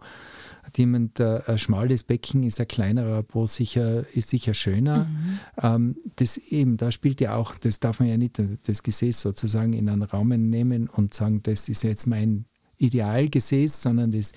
Hat 0.64 0.78
jemand 0.78 1.20
äh, 1.20 1.42
ein 1.46 1.58
schmales 1.58 2.04
Becken, 2.04 2.44
ist 2.44 2.60
ein 2.60 2.68
kleinerer 2.68 3.24
Po 3.24 3.48
sicher, 3.48 4.06
ist 4.16 4.30
sicher 4.30 4.54
schöner. 4.54 5.06
Mhm. 5.06 5.40
Ähm, 5.62 5.96
das 6.16 6.38
eben, 6.38 6.78
da 6.78 6.92
spielt 6.92 7.22
ja 7.22 7.36
auch, 7.36 7.56
das 7.56 7.80
darf 7.80 8.00
man 8.00 8.10
ja 8.10 8.18
nicht 8.18 8.42
das 8.66 8.84
Gesäß 8.84 9.22
sozusagen 9.22 9.74
in 9.74 9.90
einen 9.90 10.04
Raum 10.04 10.30
nehmen 10.30 10.88
und 10.88 11.14
sagen, 11.14 11.42
das 11.44 11.70
ist 11.70 11.84
jetzt 11.84 12.08
mein 12.08 12.46
Idealgesäß, 12.78 13.82
sondern 13.82 14.12
das, 14.12 14.34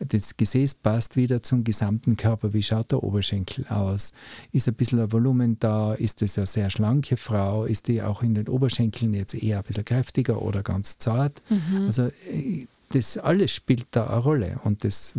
das 0.00 0.36
Gesäß 0.36 0.74
passt 0.74 1.16
wieder 1.16 1.42
zum 1.42 1.64
gesamten 1.64 2.16
Körper. 2.16 2.52
Wie 2.52 2.62
schaut 2.62 2.92
der 2.92 3.02
Oberschenkel 3.02 3.66
aus? 3.68 4.12
Ist 4.52 4.68
ein 4.68 4.74
bisschen 4.74 5.00
ein 5.00 5.12
Volumen 5.12 5.58
da? 5.60 5.94
Ist 5.94 6.22
das 6.22 6.38
eine 6.38 6.46
sehr 6.46 6.70
schlanke 6.70 7.16
Frau? 7.16 7.64
Ist 7.64 7.88
die 7.88 8.02
auch 8.02 8.22
in 8.22 8.34
den 8.34 8.48
Oberschenkeln 8.48 9.14
jetzt 9.14 9.34
eher 9.34 9.58
ein 9.58 9.64
bisschen 9.64 9.84
kräftiger 9.84 10.40
oder 10.42 10.62
ganz 10.62 10.98
zart? 10.98 11.42
Mhm. 11.50 11.86
Also 11.86 12.06
äh, 12.32 12.66
das 12.92 13.18
alles 13.18 13.52
spielt 13.52 13.86
da 13.92 14.08
eine 14.08 14.18
Rolle 14.18 14.60
und 14.64 14.82
das 14.82 15.14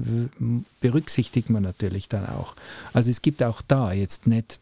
berücksichtigt 0.82 1.50
man 1.50 1.64
natürlich 1.64 2.10
dann 2.10 2.26
auch. 2.26 2.54
Also 2.92 3.10
es 3.10 3.22
gibt 3.22 3.42
auch 3.44 3.62
da 3.62 3.94
jetzt 3.94 4.28
nicht 4.28 4.60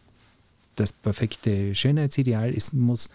das 0.75 0.93
perfekte 0.93 1.73
Schönheitsideal, 1.73 2.53
es 2.53 2.71
muss 2.71 3.09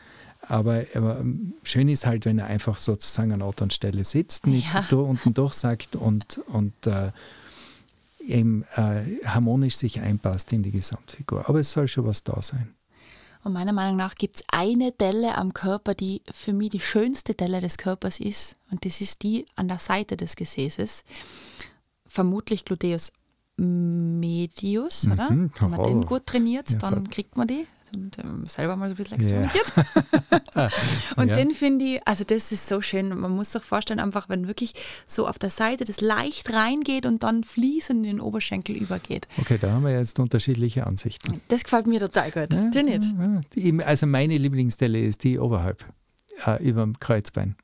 aber, 0.49 0.85
aber, 0.95 1.21
ähm, 1.21 1.55
schön 1.63 1.89
ist 1.89 2.07
halt, 2.07 2.25
wenn 2.25 2.39
er 2.39 2.47
einfach 2.47 2.79
sozusagen 2.79 3.33
an 3.33 3.43
Ort 3.43 3.63
und 3.63 3.73
Stelle 3.73 4.05
sitzt, 4.05 4.47
nicht 4.47 4.73
ja. 4.73 4.85
da 4.89 4.97
unten 4.97 5.35
durchsagt 5.35 5.97
und, 5.97 6.41
und 6.49 6.87
äh, 6.87 7.13
eben 8.27 8.65
äh, 8.75 9.03
harmonisch 9.25 9.77
sich 9.77 10.01
einpasst 10.01 10.53
in 10.53 10.63
die 10.63 10.71
Gesamtfigur. 10.71 11.49
Aber 11.49 11.61
es 11.61 11.73
soll 11.73 11.89
schon 11.89 12.07
was 12.07 12.25
da 12.25 12.41
sein. 12.43 12.75
Und 13.45 13.53
meiner 13.53 13.75
Meinung 13.75 13.97
nach 13.97 14.15
gibt 14.15 14.37
es 14.37 14.45
eine 14.49 14.93
Delle 14.93 15.37
am 15.37 15.53
Körper, 15.53 15.95
die 15.95 16.23
für 16.33 16.55
mich 16.55 16.71
die 16.71 16.81
schönste 16.81 17.35
Delle 17.35 17.61
des 17.61 17.77
Körpers 17.77 18.19
ist. 18.19 18.57
Und 18.71 18.87
das 18.87 19.03
ist 19.03 19.23
die 19.23 19.45
an 19.55 19.69
der 19.69 19.79
Seite 19.79 20.17
des 20.17 20.35
Gesäßes. 20.35 21.05
Vermutlich 22.07 22.65
Gluteus 22.65 23.13
medius, 23.57 25.07
oder? 25.07 25.31
Mhm, 25.31 25.53
Wenn 25.61 25.71
man 25.71 25.83
den 25.85 26.07
gut 26.07 26.27
trainiert, 26.27 26.71
ja, 26.71 26.79
dann 26.79 27.09
kriegt 27.09 27.37
man 27.37 27.47
die 27.47 27.67
und 27.95 28.19
ähm, 28.19 28.47
selber 28.47 28.77
mal 28.77 28.89
so 28.89 28.95
ein 28.95 28.97
bisschen 28.97 29.17
experimentiert. 29.19 29.73
Yeah. 30.57 30.71
und 31.17 31.29
ja. 31.29 31.35
den 31.35 31.51
finde 31.53 31.85
ich, 31.85 32.07
also 32.07 32.25
das 32.25 32.53
ist 32.53 32.69
so 32.69 32.81
schön. 32.81 33.09
Man 33.09 33.31
muss 33.31 33.53
sich 33.53 33.63
vorstellen, 33.63 34.01
einfach, 34.01 34.29
wenn 34.29 34.47
wirklich 34.47 34.75
so 35.07 35.27
auf 35.27 35.39
der 35.39 35.51
Seite 35.51 35.85
das 35.85 36.01
leicht 36.01 36.53
reingeht 36.53 37.07
und 37.07 37.23
dann 37.23 37.45
fließend 37.45 38.05
in 38.05 38.17
den 38.17 38.21
Oberschenkel 38.21 38.77
übergeht. 38.77 39.29
Okay, 39.39 39.59
da 39.61 39.73
haben 39.73 39.85
wir 39.85 39.93
jetzt 39.93 40.19
unterschiedliche 40.19 40.87
Ansichten. 40.87 41.41
Das 41.49 41.65
gefällt 41.65 41.87
mir 41.87 42.01
total 42.01 42.31
gut. 42.31 42.53
Ja, 42.53 42.65
Dir 42.71 42.83
nicht? 42.83 43.85
Also 43.87 44.07
meine 44.07 44.37
Lieblingsstelle 44.39 45.01
ist 45.01 45.25
die 45.25 45.39
oberhalb, 45.39 45.85
äh, 46.47 46.63
über 46.63 46.83
dem 46.83 46.99
Kreuzbein. 46.99 47.57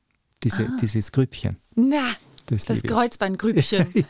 Diese, 0.43 0.65
ah. 0.65 0.79
Dieses 0.81 1.13
Grüppchen. 1.13 1.57
Na, 1.75 2.15
das, 2.51 2.65
das 2.67 2.83
Kreuzbeingrübchen. 2.83 4.05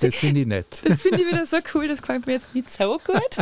das 0.00 0.16
finde 0.16 0.40
ich 0.40 0.46
nett. 0.46 0.82
Das 0.84 1.02
finde 1.02 1.22
ich 1.22 1.26
wieder 1.26 1.46
so 1.46 1.58
cool, 1.74 1.88
das 1.88 2.00
gefällt 2.00 2.26
mir 2.26 2.34
jetzt 2.34 2.54
nicht 2.54 2.72
so 2.72 2.98
gut. 3.04 3.36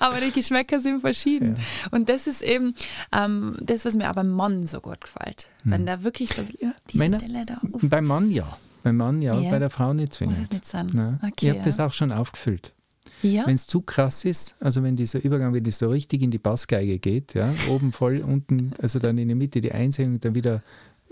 aber 0.00 0.20
die 0.20 0.30
Geschmäcker 0.30 0.80
sind 0.80 1.00
verschieden. 1.00 1.56
Ja. 1.56 1.88
Und 1.90 2.08
das 2.08 2.26
ist 2.26 2.42
eben 2.42 2.74
ähm, 3.12 3.56
das, 3.60 3.84
was 3.84 3.94
mir 3.94 4.08
aber 4.08 4.22
beim 4.22 4.30
Mann 4.30 4.66
so 4.66 4.80
gut 4.80 5.00
gefällt. 5.00 5.48
Hm. 5.62 5.72
Wenn 5.72 5.86
da 5.86 6.02
wirklich 6.02 6.30
so 6.30 6.42
ja, 6.60 6.74
diese 6.90 6.98
Männer, 6.98 7.18
Delle 7.18 7.46
da. 7.46 7.60
Uff. 7.72 7.82
Beim 7.82 8.06
Mann 8.06 8.30
ja. 8.30 8.58
Beim 8.82 8.96
Mann 8.96 9.22
ja, 9.22 9.38
ja. 9.38 9.50
bei 9.50 9.58
der 9.58 9.70
Frau 9.70 9.94
nicht 9.94 10.12
zwingend. 10.12 10.36
Muss 10.36 10.44
es 10.44 10.52
nicht 10.52 10.66
sein. 10.66 11.18
Okay, 11.22 11.32
ich 11.46 11.48
habe 11.50 11.62
das 11.64 11.80
auch 11.80 11.92
schon 11.92 12.12
aufgefüllt. 12.12 12.74
Ja. 13.22 13.46
Wenn 13.46 13.54
es 13.54 13.66
zu 13.66 13.80
krass 13.80 14.26
ist, 14.26 14.54
also 14.60 14.82
wenn 14.82 14.96
dieser 14.96 15.24
Übergang, 15.24 15.54
wenn 15.54 15.64
das 15.64 15.78
so 15.78 15.88
richtig 15.88 16.20
in 16.20 16.30
die 16.30 16.38
Bassgeige 16.38 16.98
geht, 16.98 17.32
ja, 17.32 17.54
oben 17.70 17.90
voll, 17.90 18.18
unten, 18.18 18.72
also 18.82 18.98
dann 18.98 19.16
in 19.16 19.28
der 19.28 19.36
Mitte 19.36 19.62
die 19.62 19.72
Einsengung, 19.72 20.20
dann 20.20 20.34
wieder 20.34 20.62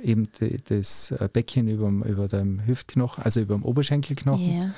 eben 0.02 0.28
die, 0.40 0.56
das 0.68 1.14
Becken 1.32 1.68
über, 1.68 1.88
über 1.88 2.28
dem 2.28 2.64
Hüftknochen, 2.66 3.24
also 3.24 3.40
über 3.40 3.54
dem 3.54 3.64
Oberschenkelknochen. 3.64 4.74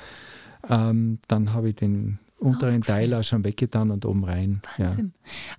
Ja. 0.69 0.89
Ähm, 0.89 1.19
dann 1.27 1.53
habe 1.53 1.69
ich 1.69 1.75
den 1.75 2.19
unteren 2.37 2.81
Teil 2.81 3.13
auch 3.13 3.23
schon 3.23 3.43
weggetan 3.43 3.91
und 3.91 4.05
oben 4.05 4.23
rein. 4.23 4.61
Wahnsinn. 4.77 5.13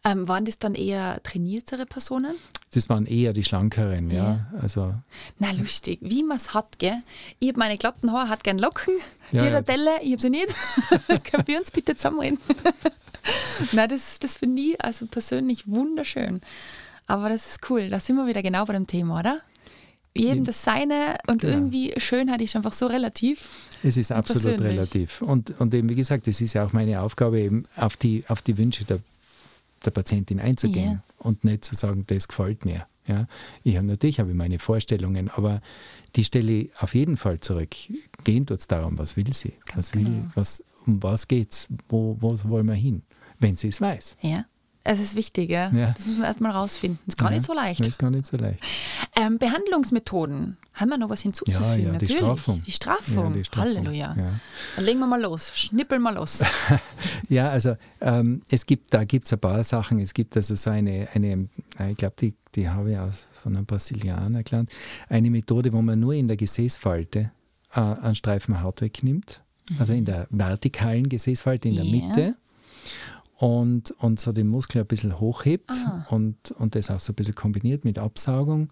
Ja. 0.05 0.13
Ähm, 0.13 0.29
waren 0.29 0.45
das 0.45 0.59
dann 0.59 0.75
eher 0.75 1.23
trainiertere 1.23 1.87
Personen? 1.87 2.37
das 2.77 2.91
waren 2.91 3.07
eher 3.07 3.33
die 3.33 3.43
schlankeren, 3.43 4.11
ja. 4.11 4.25
Ja. 4.25 4.47
Also, 4.61 4.95
Na, 5.39 5.51
lustig, 5.53 5.99
wie 6.03 6.23
man 6.23 6.37
es 6.37 6.53
hat, 6.53 6.79
gell? 6.79 7.03
Ich 7.39 7.49
habe 7.49 7.59
meine 7.59 7.79
glatten 7.79 8.13
Haare, 8.13 8.29
hat 8.29 8.45
gern 8.45 8.59
Locken, 8.59 8.95
Ja, 9.33 9.41
die 9.41 9.47
ja, 9.47 9.53
ja, 9.53 9.61
Delle, 9.63 10.03
ich 10.03 10.13
habe 10.13 10.23
sie 10.23 10.31
nicht. 10.31 10.55
Können 11.09 11.47
wir 11.47 11.59
uns 11.59 11.71
bitte 11.71 11.97
zusammenreden? 11.97 12.39
Nein, 13.73 13.89
das, 13.89 14.19
das 14.19 14.37
finde 14.37 14.63
ich 14.63 14.81
also 14.85 15.07
persönlich 15.07 15.67
wunderschön. 15.67 16.41
Aber 17.07 17.29
das 17.29 17.47
ist 17.47 17.71
cool, 17.71 17.89
da 17.89 17.99
sind 17.99 18.17
wir 18.17 18.27
wieder 18.27 18.43
genau 18.43 18.65
bei 18.67 18.75
dem 18.75 18.87
Thema, 18.87 19.21
oder? 19.21 19.41
Jedem 20.23 20.45
das 20.45 20.63
Seine 20.63 21.17
und 21.27 21.41
Genau. 21.43 21.55
irgendwie 21.55 21.93
Schönheit 21.99 22.41
ist 22.41 22.57
einfach 22.57 22.73
so 22.73 22.87
relativ. 22.87 23.49
es 23.83 23.97
ist 23.97 24.13
absolut 24.13 24.43
persönlich. 24.45 24.73
relativ. 24.79 25.23
Und, 25.23 25.59
und 25.61 25.73
eben, 25.75 25.89
wie 25.89 25.95
gesagt, 25.95 26.27
es 26.29 26.41
ist 26.41 26.55
ja 26.55 26.65
auch 26.65 26.73
meine 26.73 27.01
Aufgabe, 27.03 27.41
eben 27.41 27.65
auf 27.77 27.97
die, 27.97 28.25
auf 28.29 28.43
die 28.43 28.57
Wünsche 28.59 28.85
der, 28.85 28.99
der 29.85 29.91
Patientin 29.91 30.41
einzugehen 30.41 30.93
Ja. 30.93 31.03
und 31.19 31.45
nicht 31.45 31.65
zu 31.65 31.75
sagen, 31.75 32.05
das 32.07 32.29
gefällt 32.29 32.65
mir. 32.65 32.87
Ja, 33.09 33.29
ich 33.63 33.77
habe 33.77 33.87
natürlich 33.87 34.19
habe 34.19 34.31
ich 34.31 34.37
meine 34.37 34.59
Vorstellungen, 34.59 35.29
aber 35.31 35.61
die 36.17 36.25
stelle 36.25 36.51
ich 36.53 36.71
auf 36.81 36.95
jeden 36.97 37.17
Fall 37.17 37.39
zurück. 37.39 37.71
Gehen 38.25 38.47
tut 38.47 38.59
es 38.59 38.67
darum, 38.67 38.99
was 38.99 39.17
will 39.17 39.33
sie? 39.33 39.53
Ganz 39.67 39.77
was 39.91 39.95
will, 39.95 40.05
genau. 40.05 40.31
was, 40.35 40.65
um 40.87 41.01
was 41.05 41.29
geht's? 41.29 41.69
Wo, 41.89 42.17
wo 42.21 42.35
wollen 42.49 42.67
wir 42.67 42.75
hin? 42.75 43.03
Wenn 43.39 43.55
sie 43.57 43.69
es 43.69 43.81
weiß. 43.81 44.17
Ja. 44.23 44.45
Es 44.89 45.01
ist 45.01 45.15
wichtig, 45.17 45.49
gell? 45.49 45.71
Ja. 45.75 45.93
das 45.93 46.07
müssen 46.07 46.21
wir 46.21 46.27
erstmal 46.27 46.53
rausfinden. 46.53 46.99
Das 47.07 47.15
ist 47.15 47.19
gar 47.19 47.31
Ja, 47.31 47.37
nicht 47.37 47.47
so 47.47 47.53
leicht. 47.55 47.87
Ist 47.87 47.99
gar 47.99 48.11
nicht 48.11 48.27
so 48.27 48.37
leicht. 48.37 48.61
Ähm, 49.21 49.39
Behandlungsmethoden. 49.39 50.57
Haben 50.75 50.89
wir 50.91 50.99
noch 50.99 51.09
was 51.11 51.23
hinzuzufügen? 51.23 51.65
Ja, 51.65 51.75
ja, 51.75 51.85
die 51.85 51.93
Natürlich. 51.93 52.17
Strafung. 52.17 52.63
Die 52.67 52.71
Strafung. 52.73 53.25
Ja, 53.31 53.31
die 53.39 53.45
Strafung, 53.45 53.75
Halleluja. 53.75 54.15
ja. 54.17 54.33
Dann 54.77 54.85
legen 54.85 54.99
wir 55.01 55.07
mal 55.07 55.21
los. 55.23 55.51
Schnippeln 55.55 56.03
mal 56.03 56.15
los. 56.15 56.43
Ja, 57.29 57.49
also 57.51 57.77
ähm, 58.01 58.43
es 58.51 58.67
gibt, 58.67 58.95
da 58.95 59.05
gibt 59.05 59.27
es 59.27 59.33
ein 59.33 59.41
paar 59.41 59.65
Sachen. 59.65 59.99
Es 59.99 60.15
gibt 60.15 60.37
also 60.37 60.55
so 60.55 60.71
eine, 60.71 61.09
eine 61.15 61.49
äh, 61.79 61.91
ich 61.91 61.97
glaube, 61.97 62.15
die, 62.21 62.35
die 62.55 62.69
habe 62.69 62.93
ich 62.93 62.99
aus, 62.99 63.27
von 63.33 63.57
einem 63.57 63.67
Brasilianer 63.67 64.43
gelernt, 64.45 64.71
eine 65.09 65.31
Methode, 65.31 65.73
wo 65.73 65.83
man 65.83 65.99
nur 65.99 66.13
in 66.15 66.29
der 66.29 66.37
Gesäßfalte 66.37 67.33
äh, 67.75 67.81
einen 67.81 68.15
Streifen 68.15 68.63
Haut 68.63 68.81
wegnimmt, 68.81 69.41
also 69.81 69.93
in 69.93 70.05
der 70.05 70.29
vertikalen 70.31 71.09
Gesäßfalte 71.09 71.69
in 71.69 71.75
der 71.77 71.85
Ja. 71.85 72.07
Mitte 72.07 72.35
und, 73.37 73.91
und 73.99 74.19
so 74.19 74.33
den 74.33 74.49
Muskel 74.49 74.81
ein 74.81 74.87
bisschen 74.87 75.21
hochhebt 75.21 75.71
und, 76.09 76.53
und 76.53 76.75
das 76.75 76.91
auch 76.91 77.01
so 77.01 77.13
ein 77.13 77.17
bisschen 77.17 77.35
kombiniert 77.35 77.85
mit 77.85 77.99
Absaugung. 77.99 78.71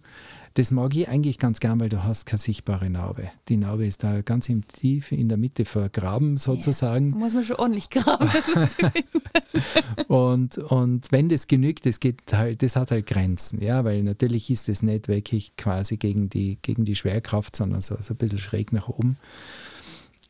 Das 0.55 0.71
mag 0.71 0.95
ich 0.95 1.09
eigentlich 1.09 1.37
ganz 1.37 1.59
gern, 1.59 1.81
weil 1.81 1.89
du 1.89 2.03
hast 2.03 2.25
keine 2.25 2.39
sichtbare 2.39 2.89
Narbe. 2.89 3.29
Die 3.49 3.57
Narbe 3.57 3.85
ist 3.85 4.03
da 4.03 4.21
ganz 4.21 4.47
im 4.47 4.65
Tief 4.65 5.11
in 5.11 5.27
der 5.27 5.37
Mitte 5.37 5.65
vergraben 5.65 6.37
sozusagen. 6.37 7.11
Da 7.11 7.17
muss 7.17 7.33
man 7.33 7.43
schon 7.43 7.57
ordentlich 7.57 7.89
graben. 7.89 8.29
das. 8.53 8.77
Und, 10.07 10.57
und 10.57 11.11
wenn 11.11 11.29
das 11.29 11.47
genügt, 11.47 11.85
das, 11.85 12.01
geht 12.01 12.21
halt, 12.33 12.61
das 12.61 12.75
hat 12.75 12.91
halt 12.91 13.05
Grenzen, 13.05 13.61
ja, 13.61 13.85
weil 13.85 14.03
natürlich 14.03 14.49
ist 14.49 14.67
es 14.67 14.81
nicht 14.81 15.07
wirklich 15.07 15.55
quasi 15.55 15.95
gegen 15.95 16.29
die, 16.29 16.57
gegen 16.61 16.83
die 16.83 16.95
Schwerkraft, 16.95 17.55
sondern 17.55 17.81
so, 17.81 17.95
so 18.01 18.13
ein 18.13 18.17
bisschen 18.17 18.39
schräg 18.39 18.73
nach 18.73 18.89
oben. 18.89 19.17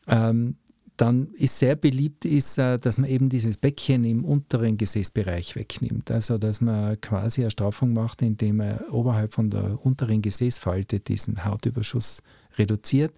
Ähm, 0.06 0.56
dann 0.96 1.28
ist 1.34 1.58
sehr 1.58 1.76
beliebt, 1.76 2.24
ist, 2.24 2.58
äh, 2.58 2.78
dass 2.78 2.98
man 2.98 3.10
eben 3.10 3.28
dieses 3.28 3.56
Bäckchen 3.56 4.04
im 4.04 4.24
unteren 4.24 4.76
Gesäßbereich 4.76 5.56
wegnimmt. 5.56 6.10
Also, 6.10 6.38
dass 6.38 6.60
man 6.60 7.00
quasi 7.00 7.42
eine 7.42 7.50
Straffung 7.50 7.92
macht, 7.92 8.22
indem 8.22 8.56
man 8.56 8.78
oberhalb 8.90 9.32
von 9.34 9.50
der 9.50 9.84
unteren 9.84 10.22
Gesäßfalte 10.22 11.00
diesen 11.00 11.44
Hautüberschuss 11.44 12.22
reduziert. 12.58 13.14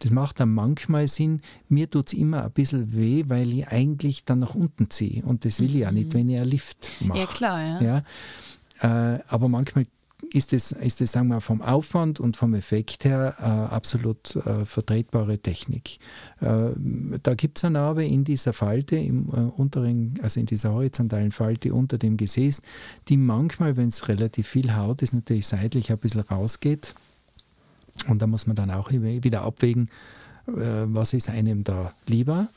Das 0.00 0.10
macht 0.10 0.40
dann 0.40 0.52
manchmal 0.52 1.08
Sinn. 1.08 1.40
Mir 1.68 1.88
tut 1.88 2.08
es 2.08 2.12
immer 2.12 2.44
ein 2.44 2.52
bisschen 2.52 2.92
weh, 2.94 3.24
weil 3.28 3.52
ich 3.52 3.68
eigentlich 3.68 4.24
dann 4.24 4.40
nach 4.40 4.54
unten 4.54 4.90
ziehe. 4.90 5.24
Und 5.24 5.44
das 5.44 5.60
will 5.60 5.70
ich 5.70 5.82
ja 5.82 5.92
nicht, 5.92 6.14
wenn 6.14 6.28
ich 6.28 6.36
einen 6.36 6.50
Lift 6.50 6.90
mache. 7.00 7.20
Ja, 7.20 7.26
klar, 7.26 7.62
ja. 7.62 8.02
Ja? 8.80 9.16
Äh, 9.16 9.22
aber 9.28 9.48
manchmal 9.48 9.86
ist 10.30 10.52
es, 10.52 10.72
ist 10.72 11.00
es, 11.00 11.12
sagen 11.12 11.28
wir, 11.28 11.40
vom 11.40 11.62
Aufwand 11.62 12.20
und 12.20 12.36
vom 12.36 12.54
Effekt 12.54 13.04
her 13.04 13.36
äh, 13.38 13.42
absolut 13.42 14.36
äh, 14.36 14.64
vertretbare 14.64 15.38
Technik. 15.38 15.98
Äh, 16.40 16.70
da 17.22 17.34
gibt 17.34 17.58
es 17.58 17.64
eine 17.64 17.74
Narbe 17.74 18.04
in 18.04 18.24
dieser 18.24 18.52
Falte, 18.52 18.96
im 18.96 19.28
äh, 19.28 19.40
unteren, 19.60 20.14
also 20.22 20.40
in 20.40 20.46
dieser 20.46 20.72
horizontalen 20.72 21.32
Falte 21.32 21.74
unter 21.74 21.98
dem 21.98 22.16
Gesäß, 22.16 22.62
die 23.08 23.16
manchmal, 23.16 23.76
wenn 23.76 23.88
es 23.88 24.08
relativ 24.08 24.48
viel 24.48 24.74
Haut 24.74 25.02
ist, 25.02 25.12
natürlich 25.12 25.46
seitlich 25.46 25.90
ein 25.90 25.98
bisschen 25.98 26.20
rausgeht. 26.20 26.94
Und 28.08 28.22
da 28.22 28.26
muss 28.26 28.46
man 28.46 28.56
dann 28.56 28.70
auch 28.70 28.90
wieder 28.90 29.42
abwägen, 29.42 29.90
äh, 30.46 30.52
was 30.86 31.12
ist 31.12 31.28
einem 31.28 31.64
da 31.64 31.92
lieber. 32.06 32.48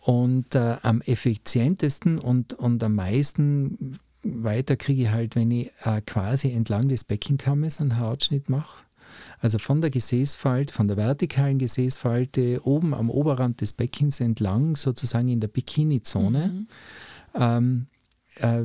Und 0.00 0.54
äh, 0.54 0.76
am 0.82 1.02
effizientesten 1.02 2.18
und, 2.18 2.54
und 2.54 2.82
am 2.82 2.94
meisten 2.94 3.98
weiter 4.22 4.76
kriege 4.76 5.02
ich 5.02 5.10
halt, 5.10 5.36
wenn 5.36 5.50
ich 5.50 5.70
äh, 5.84 6.00
quasi 6.02 6.50
entlang 6.52 6.88
des 6.88 7.04
Beckenkammes 7.04 7.80
einen 7.80 7.98
Hautschnitt 7.98 8.48
mache. 8.48 8.84
Also 9.40 9.58
von 9.58 9.80
der 9.80 9.90
Gesäßfalte, 9.90 10.72
von 10.72 10.88
der 10.88 10.96
vertikalen 10.96 11.58
Gesäßfalte 11.58 12.60
oben 12.64 12.94
am 12.94 13.10
Oberrand 13.10 13.60
des 13.60 13.72
Beckens 13.72 14.20
entlang, 14.20 14.76
sozusagen 14.76 15.28
in 15.28 15.40
der 15.40 15.48
Bikini-Zone, 15.48 16.66
ähm, 17.34 17.86
äh, 18.36 18.62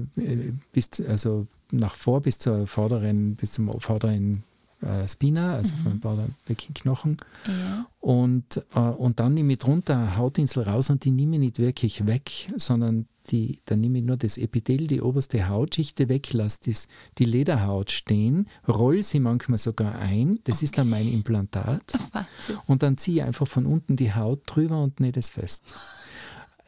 bis, 0.72 1.02
also 1.08 1.48
nach 1.72 1.96
vor 1.96 2.22
bis 2.22 2.40
zur 2.40 2.68
vorderen, 2.68 3.36
bis 3.36 3.54
zum 3.54 3.80
vorderen 3.80 4.44
äh, 4.82 5.08
Spina, 5.08 5.56
also 5.56 5.74
vom 5.84 6.02
vorderen 6.02 6.36
Beckenknochen. 6.46 7.18
ja. 7.48 7.86
Und, 8.02 8.64
äh, 8.76 8.80
und 8.80 9.20
dann 9.20 9.34
nehme 9.34 9.54
ich 9.54 9.60
drunter 9.60 10.18
Hautinsel 10.18 10.64
raus 10.64 10.90
und 10.90 11.06
die 11.06 11.12
nehme 11.12 11.38
ich 11.38 11.40
nicht 11.40 11.60
wirklich 11.60 12.06
weg, 12.06 12.52
sondern 12.58 13.08
die, 13.32 13.60
dann 13.66 13.82
nehme 13.82 14.00
ich 14.00 14.04
nur 14.04 14.18
das 14.18 14.38
Epithel, 14.38 14.88
die 14.88 15.02
oberste 15.02 15.48
Hautschichte 15.50 16.10
weg, 16.10 16.32
lasse 16.34 16.60
das, 16.66 16.88
die 17.18 17.26
Lederhaut 17.26 17.92
stehen, 17.92 18.48
roll 18.68 19.04
sie 19.04 19.20
manchmal 19.20 19.58
sogar 19.58 19.96
ein, 20.00 20.40
das 20.46 20.64
ist 20.64 20.78
dann 20.78 20.90
mein 20.90 21.08
Implantat. 21.08 21.82
Wahnsinn. 22.12 22.58
Und 22.66 22.84
dann 22.84 22.98
ziehe 22.98 23.18
ich 23.18 23.24
einfach 23.24 23.48
von 23.48 23.66
unten 23.66 23.96
die 23.96 24.14
Haut 24.14 24.42
drüber 24.46 24.82
und 24.84 25.00
nähe 25.00 25.12
das 25.12 25.30
fest. 25.30 25.64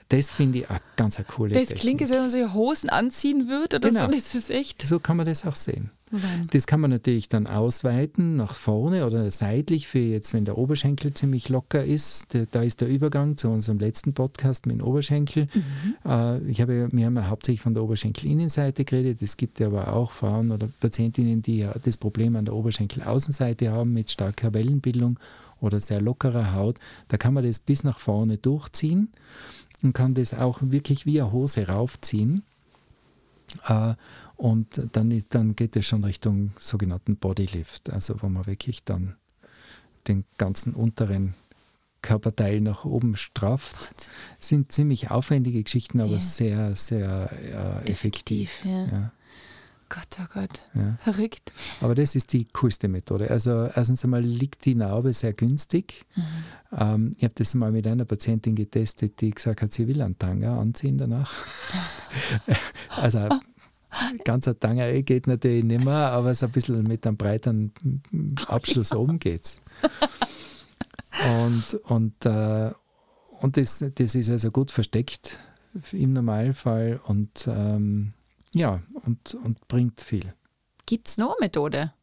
Das 0.09 0.29
finde 0.29 0.59
ich 0.59 0.69
eine 0.69 0.79
ganz 0.95 1.17
eine 1.17 1.25
coole 1.25 1.53
Das 1.53 1.63
Technik. 1.69 1.79
klingt, 1.81 2.01
als 2.01 2.11
wenn 2.11 2.19
man 2.19 2.29
sich 2.29 2.53
Hosen 2.53 2.89
anziehen 2.89 3.49
würde 3.49 3.75
oder 3.77 3.89
Genau. 3.89 4.05
so. 4.05 4.11
Das 4.11 4.35
ist 4.35 4.49
echt. 4.49 4.81
So 4.87 4.99
kann 4.99 5.17
man 5.17 5.25
das 5.25 5.45
auch 5.45 5.55
sehen. 5.55 5.91
Wahnsinn. 6.11 6.47
Das 6.51 6.67
kann 6.67 6.79
man 6.79 6.89
natürlich 6.89 7.27
dann 7.29 7.47
ausweiten 7.47 8.35
nach 8.35 8.55
vorne 8.55 9.05
oder 9.05 9.29
seitlich 9.31 9.87
für 9.87 9.99
jetzt, 9.99 10.33
wenn 10.33 10.45
der 10.45 10.57
Oberschenkel 10.57 11.13
ziemlich 11.13 11.49
locker 11.49 11.83
ist. 11.83 12.37
Da, 12.51 12.61
ist 12.61 12.81
der 12.81 12.87
Übergang 12.87 13.37
zu 13.37 13.49
unserem 13.49 13.79
letzten 13.79 14.13
Podcast 14.13 14.65
mit 14.65 14.79
dem 14.79 14.87
Oberschenkel. 14.87 15.47
Äh, 16.05 16.39
ich 16.49 16.61
habe, 16.61 16.89
wir 16.91 17.05
haben 17.05 17.15
ja 17.15 17.29
hauptsächlich 17.29 17.61
von 17.61 17.73
der 17.73 17.83
Oberschenkelinnenseite 17.83 18.85
geredet. 18.85 19.21
Es 19.21 19.37
gibt 19.37 19.59
ja 19.59 19.67
aber 19.67 19.93
auch 19.93 20.11
Frauen 20.11 20.51
oder 20.51 20.67
Patientinnen, 20.79 21.41
die 21.41 21.59
ja 21.59 21.73
das 21.83 21.97
Problem 21.97 22.35
an 22.35 22.45
der 22.45 22.55
Oberschenkelaußenseite 22.55 23.71
haben 23.71 23.93
mit 23.93 24.09
starker 24.09 24.53
Wellenbildung 24.53 25.19
oder 25.59 25.81
sehr 25.81 26.01
lockerer 26.01 26.53
Haut. 26.53 26.77
Da 27.09 27.17
kann 27.17 27.33
man 27.33 27.43
das 27.43 27.59
bis 27.59 27.83
nach 27.83 27.99
vorne 27.99 28.37
durchziehen 28.37 29.09
und 29.83 29.93
kann 29.93 30.13
das 30.13 30.33
auch 30.33 30.59
wirklich 30.61 31.05
wie 31.05 31.21
eine 31.21 31.31
Hose 31.31 31.67
raufziehen. 31.67 32.43
Und 34.37 34.81
dann, 34.93 35.09
ist, 35.11 35.33
dann 35.33 35.55
geht 35.55 35.75
es 35.75 35.85
schon 35.87 36.03
Richtung 36.03 36.51
sogenannten 36.59 37.15
Bodylift, 37.17 37.89
also 37.91 38.21
wo 38.21 38.29
man 38.29 38.45
wirklich 38.45 38.83
dann 38.83 39.15
den 40.07 40.23
ganzen 40.37 40.73
unteren 40.73 41.33
Körperteil 42.03 42.61
nach 42.61 42.85
oben 42.85 43.15
strafft. 43.15 44.09
Sind 44.37 44.71
ziemlich 44.71 45.09
aufwendige 45.09 45.63
Geschichten, 45.63 45.99
aber 45.99 46.13
Ja. 46.13 46.19
sehr, 46.19 46.75
sehr 46.75 47.31
äh, 47.33 47.91
effektiv. 47.91 48.59
Effektiv, 48.63 48.65
ja. 48.65 48.85
Ja, 48.85 49.11
Gott, 49.89 50.07
oh 50.21 50.25
Gott. 50.33 50.61
ja. 50.75 50.97
Verrückt. 51.01 51.51
Aber 51.81 51.95
das 51.95 52.13
ist 52.15 52.31
die 52.33 52.45
coolste 52.53 52.87
Methode. 52.87 53.31
Also 53.31 53.69
erstens 53.73 54.03
einmal 54.03 54.21
liegt 54.21 54.65
die 54.65 54.75
Narbe 54.75 55.13
sehr 55.13 55.33
günstig. 55.33 56.05
Ähm, 56.71 57.13
ich 57.17 57.23
habe 57.23 57.33
das 57.35 57.53
mal 57.55 57.71
mit 57.71 57.87
einer 57.87 58.05
Patientin 58.05 58.53
getestet, 58.55 59.19
die 59.19 59.31
gesagt 59.31 59.61
hat, 59.63 59.73
sie 59.73 59.87
will 59.87 60.01
einen 60.01 60.17
Tanga 60.19 60.59
anziehen 60.59 60.97
danach. 60.99 61.33
also 62.97 63.27
ganz 64.23 64.47
ein 64.47 64.59
Tanga 64.59 64.87
eh 64.87 65.03
geht 65.03 65.27
natürlich 65.27 65.63
nicht 65.63 65.85
mehr, 65.85 66.11
aber 66.11 66.33
so 66.35 66.45
ein 66.45 66.51
bisschen 66.51 66.83
mit 66.83 67.05
einem 67.05 67.17
breiteren 67.17 67.71
Abschluss 68.47 68.93
oben 68.93 69.19
geht's. 69.19 69.61
Und, 71.41 71.73
und, 71.85 72.25
äh, 72.25 72.71
und 73.39 73.57
das, 73.57 73.83
das 73.95 74.15
ist 74.15 74.29
also 74.29 74.51
gut 74.51 74.71
versteckt 74.71 75.39
im 75.91 76.13
Normalfall 76.13 76.99
und 77.05 77.47
ähm, 77.47 78.13
ja, 78.53 78.81
und, 79.05 79.35
und 79.35 79.67
bringt 79.67 80.01
viel. 80.01 80.33
Gibt 80.85 81.07
es 81.09 81.17
noch 81.17 81.31
eine 81.31 81.45
Methode? 81.47 81.93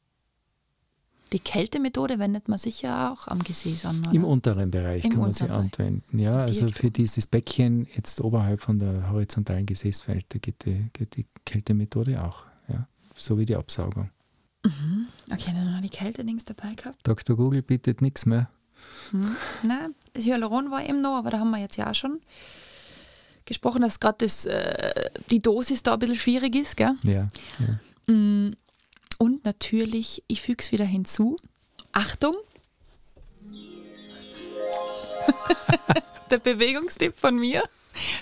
Die 1.34 1.40
Kältemethode 1.40 2.20
wendet 2.20 2.46
man 2.46 2.58
sicher 2.60 3.10
auch 3.10 3.26
am 3.26 3.42
Gesäß 3.42 3.86
an, 3.86 4.04
oder? 4.04 4.14
Im 4.14 4.22
unteren 4.24 4.70
Bereich 4.70 5.02
Im 5.02 5.10
kann 5.10 5.20
man 5.20 5.32
sie 5.32 5.50
anwenden. 5.50 6.16
Ja, 6.16 6.36
also 6.36 6.68
für 6.68 6.92
dieses 6.92 7.26
Bäckchen 7.26 7.88
jetzt 7.96 8.20
oberhalb 8.20 8.60
von 8.60 8.78
der 8.78 9.10
horizontalen 9.10 9.66
Gesäßfalte 9.66 10.38
geht 10.38 10.64
die, 10.64 10.90
geht 10.92 11.16
die 11.16 11.26
Kältemethode 11.44 12.22
auch. 12.22 12.44
Ja, 12.68 12.86
so 13.16 13.36
wie 13.36 13.46
die 13.46 13.56
Absaugung. 13.56 14.10
Okay, 15.32 15.50
dann 15.52 15.72
noch 15.72 15.80
die 15.80 15.88
Kälte-Dings 15.88 16.44
dabei 16.44 16.74
gehabt. 16.74 17.00
Dr. 17.02 17.36
Google 17.36 17.62
bietet 17.62 18.00
nichts 18.00 18.26
mehr. 18.26 18.48
Nein, 19.64 19.92
das 20.12 20.24
Hyaluron 20.24 20.70
war 20.70 20.88
eben 20.88 21.00
noch, 21.00 21.16
aber 21.16 21.30
da 21.30 21.40
haben 21.40 21.50
wir 21.50 21.58
jetzt 21.58 21.76
ja 21.76 21.90
auch 21.90 21.96
schon 21.96 22.20
gesprochen, 23.44 23.82
dass 23.82 23.98
gerade 23.98 24.18
das, 24.20 24.46
äh, 24.46 25.10
die 25.32 25.40
Dosis 25.40 25.82
da 25.82 25.94
ein 25.94 25.98
bisschen 25.98 26.14
schwierig 26.14 26.54
ist, 26.54 26.76
gell? 26.76 26.94
Ja, 27.02 27.28
ja. 27.58 28.12
Mm, 28.14 28.54
Und 29.18 29.44
natürlich, 29.44 30.22
ich 30.26 30.42
füge 30.42 30.62
es 30.62 30.72
wieder 30.72 30.84
hinzu. 30.84 31.36
Achtung! 31.92 32.34
Der 36.30 36.38
Bewegungstipp 36.38 37.18
von 37.18 37.36
mir. 37.36 37.62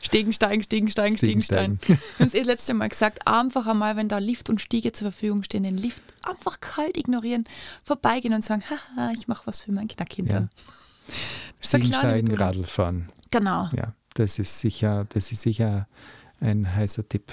Stiegen, 0.03 0.33
steigen, 0.33 0.63
stiegen, 0.63 0.89
steigen, 0.89 1.17
stiegen, 1.17 1.43
steigen. 1.43 1.79
Wir 1.87 1.97
haben 2.19 2.27
es 2.27 2.35
eh 2.35 2.41
das 2.41 2.47
letzte 2.47 2.75
Mal 2.75 2.89
gesagt, 2.89 3.27
einfach 3.27 3.67
einmal, 3.67 3.97
wenn 3.97 4.09
da 4.09 4.19
Lift 4.19 4.51
und 4.51 4.61
Stiege 4.61 4.93
zur 4.93 5.11
Verfügung 5.11 5.43
stehen, 5.45 5.63
den 5.63 5.79
Lift 5.79 6.03
einfach 6.23 6.61
kalt 6.61 6.99
ignorieren, 6.99 7.45
vorbeigehen 7.83 8.35
und 8.35 8.45
sagen, 8.45 8.63
haha, 8.69 9.13
ich 9.13 9.29
mache 9.29 9.47
was 9.47 9.61
für 9.61 9.73
mein 9.73 9.89
Kind. 9.89 10.31
Ja. 10.31 10.49
Stiegen, 11.61 11.87
steigen, 11.87 12.35
Radl 12.35 12.65
fahren. 12.65 13.09
Genau. 13.31 13.71
Ja, 13.75 13.95
das 14.15 14.39
ist 14.39 14.59
sicher, 14.61 15.07
das 15.09 15.33
ist 15.33 15.43
sicher 15.43 15.89
ein 16.41 16.75
heißer 16.75 17.09
Tipp. 17.09 17.33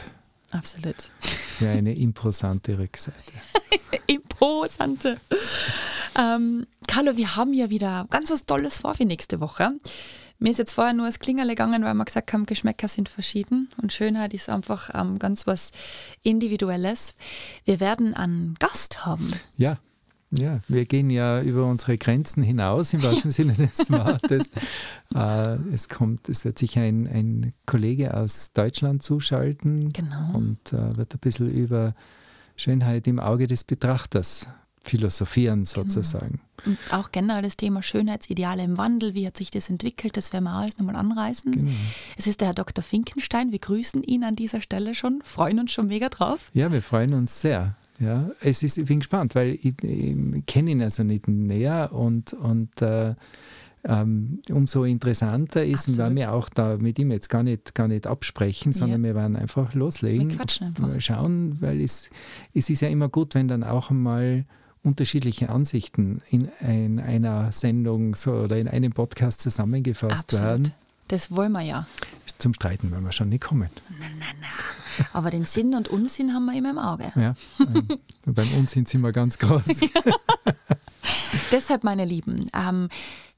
Absolut. 0.51 0.95
Für 1.21 1.69
eine 1.69 1.95
imposante 1.95 2.77
Rückseite. 2.77 3.17
imposante. 4.07 5.17
Ähm, 6.17 6.65
Carlo, 6.87 7.17
wir 7.17 7.35
haben 7.35 7.53
ja 7.53 7.69
wieder 7.69 8.07
ganz 8.09 8.31
was 8.31 8.45
Tolles 8.45 8.79
vor 8.79 8.95
für 8.95 9.05
nächste 9.05 9.39
Woche. 9.39 9.71
Mir 10.39 10.51
ist 10.51 10.57
jetzt 10.57 10.73
vorher 10.73 10.93
nur 10.93 11.05
das 11.05 11.19
Klingerle 11.19 11.49
gegangen, 11.49 11.83
weil 11.83 11.93
wir 11.93 12.05
gesagt 12.05 12.31
haben, 12.31 12.45
Geschmäcker 12.45 12.87
sind 12.87 13.09
verschieden 13.09 13.69
und 13.81 13.91
Schönheit 13.91 14.33
ist 14.33 14.49
einfach 14.49 14.89
ähm, 14.93 15.19
ganz 15.19 15.45
was 15.45 15.71
Individuelles. 16.23 17.15
Wir 17.65 17.81
werden 17.81 18.13
einen 18.13 18.55
Gast 18.57 19.05
haben. 19.05 19.33
Ja, 19.57 19.79
ja, 20.31 20.59
wir 20.67 20.85
gehen 20.85 21.09
ja 21.09 21.41
über 21.41 21.65
unsere 21.65 21.97
Grenzen 21.97 22.43
hinaus, 22.43 22.93
im 22.93 23.01
wahrsten 23.01 23.31
Sinne 23.31 23.53
des 23.53 23.79
Wortes. 23.89 24.51
Äh, 25.13 25.55
es 25.73 25.89
kommt, 25.89 26.29
es 26.29 26.45
wird 26.45 26.59
sich 26.59 26.77
ein, 26.77 27.07
ein 27.07 27.53
Kollege 27.65 28.15
aus 28.15 28.53
Deutschland 28.53 29.01
zuschalten 29.01 29.91
genau. 29.91 30.37
und 30.37 30.71
äh, 30.71 30.97
wird 30.97 31.15
ein 31.15 31.19
bisschen 31.19 31.49
über 31.49 31.95
Schönheit 32.55 33.07
im 33.07 33.19
Auge 33.19 33.47
des 33.47 33.63
Betrachters 33.63 34.47
philosophieren 34.81 35.65
genau. 35.65 35.83
sozusagen. 35.83 36.41
Genau. 36.63 36.77
Und 36.77 36.93
auch 36.93 37.11
generell 37.11 37.41
das 37.41 37.57
Thema 37.57 37.81
Schönheitsideale 37.81 38.63
im 38.63 38.77
Wandel, 38.77 39.13
wie 39.13 39.25
hat 39.25 39.37
sich 39.37 39.49
das 39.49 39.69
entwickelt, 39.69 40.17
das 40.17 40.33
werden 40.33 40.43
wir 40.45 40.51
alles 40.51 40.77
nochmal 40.77 40.95
anreißen. 40.95 41.51
Genau. 41.51 41.71
Es 42.17 42.27
ist 42.27 42.41
der 42.41 42.49
Herr 42.49 42.55
Dr. 42.55 42.83
Finkenstein, 42.83 43.51
wir 43.51 43.59
grüßen 43.59 44.03
ihn 44.03 44.23
an 44.23 44.35
dieser 44.35 44.61
Stelle 44.61 44.93
schon, 44.93 45.21
freuen 45.23 45.59
uns 45.59 45.71
schon 45.71 45.87
mega 45.87 46.09
drauf. 46.09 46.51
Ja, 46.53 46.71
wir 46.71 46.81
freuen 46.81 47.13
uns 47.13 47.41
sehr. 47.41 47.75
Ja, 47.99 48.29
es 48.41 48.63
ist, 48.63 48.77
ich 48.77 48.85
bin 48.85 48.99
gespannt, 48.99 49.35
weil 49.35 49.59
ich, 49.61 49.73
ich 49.83 50.45
kenne 50.45 50.71
ihn 50.71 50.81
also 50.81 51.03
nicht 51.03 51.27
näher 51.27 51.91
und, 51.91 52.33
und 52.33 52.81
äh, 52.81 53.15
ähm, 53.83 54.41
umso 54.49 54.83
interessanter 54.83 55.65
ist, 55.65 55.87
Absolut. 55.87 55.99
weil 55.99 56.15
wir 56.15 56.33
auch 56.33 56.49
da 56.49 56.77
mit 56.77 56.99
ihm 56.99 57.11
jetzt 57.11 57.29
gar 57.29 57.43
nicht, 57.43 57.75
gar 57.75 57.87
nicht 57.87 58.07
absprechen, 58.07 58.73
sondern 58.73 59.03
ja. 59.03 59.09
wir 59.09 59.15
werden 59.15 59.35
einfach 59.35 59.73
loslegen. 59.73 60.29
Wir 60.29 60.37
quatschen 60.37 60.67
einfach. 60.67 60.87
Mal 60.87 61.01
schauen, 61.01 61.57
weil 61.61 61.81
es, 61.81 62.09
es 62.53 62.69
ist 62.69 62.81
ja 62.81 62.89
immer 62.89 63.09
gut, 63.09 63.35
wenn 63.35 63.47
dann 63.47 63.63
auch 63.63 63.89
einmal 63.89 64.45
unterschiedliche 64.83 65.49
Ansichten 65.49 66.21
in, 66.29 66.49
in 66.61 66.99
einer 66.99 67.51
Sendung 67.51 68.15
so, 68.15 68.33
oder 68.33 68.57
in 68.57 68.67
einem 68.67 68.93
Podcast 68.93 69.41
zusammengefasst 69.41 70.33
Absolut. 70.33 70.45
werden. 70.45 70.73
Das 71.07 71.31
wollen 71.31 71.51
wir 71.51 71.61
ja. 71.61 71.87
Zum 72.37 72.53
Streiten 72.53 72.91
wollen 72.91 73.03
wir 73.03 73.11
schon 73.11 73.29
nicht 73.29 73.43
kommen. 73.43 73.69
Nein, 73.99 74.11
nein, 74.19 74.35
nein. 74.39 74.49
Aber 75.13 75.29
den 75.29 75.45
Sinn 75.45 75.75
und 75.75 75.87
Unsinn 75.87 76.33
haben 76.33 76.45
wir 76.45 76.57
immer 76.57 76.71
im 76.71 76.79
Auge. 76.79 77.11
Ja, 77.15 77.35
ähm, 77.59 77.87
beim 78.25 78.51
Unsinn 78.57 78.85
sind 78.85 79.01
wir 79.01 79.11
ganz 79.11 79.37
groß. 79.37 79.63
Deshalb, 81.51 81.83
meine 81.83 82.05
Lieben, 82.05 82.47
ähm, 82.53 82.89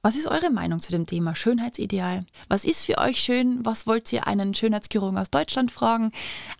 was 0.02 0.16
ist 0.16 0.28
eure 0.28 0.50
Meinung 0.50 0.80
zu 0.80 0.92
dem 0.92 1.06
Thema 1.06 1.36
Schönheitsideal? 1.36 2.26
Was 2.50 2.66
ist 2.66 2.86
für 2.86 2.98
euch 2.98 3.20
schön? 3.20 3.64
Was 3.64 3.86
wollt 3.86 4.12
ihr 4.12 4.26
einen 4.28 4.56
Schönheitschirurgen 4.56 5.18
aus 5.18 5.30
Deutschland 5.30 5.72
fragen? 5.72 6.12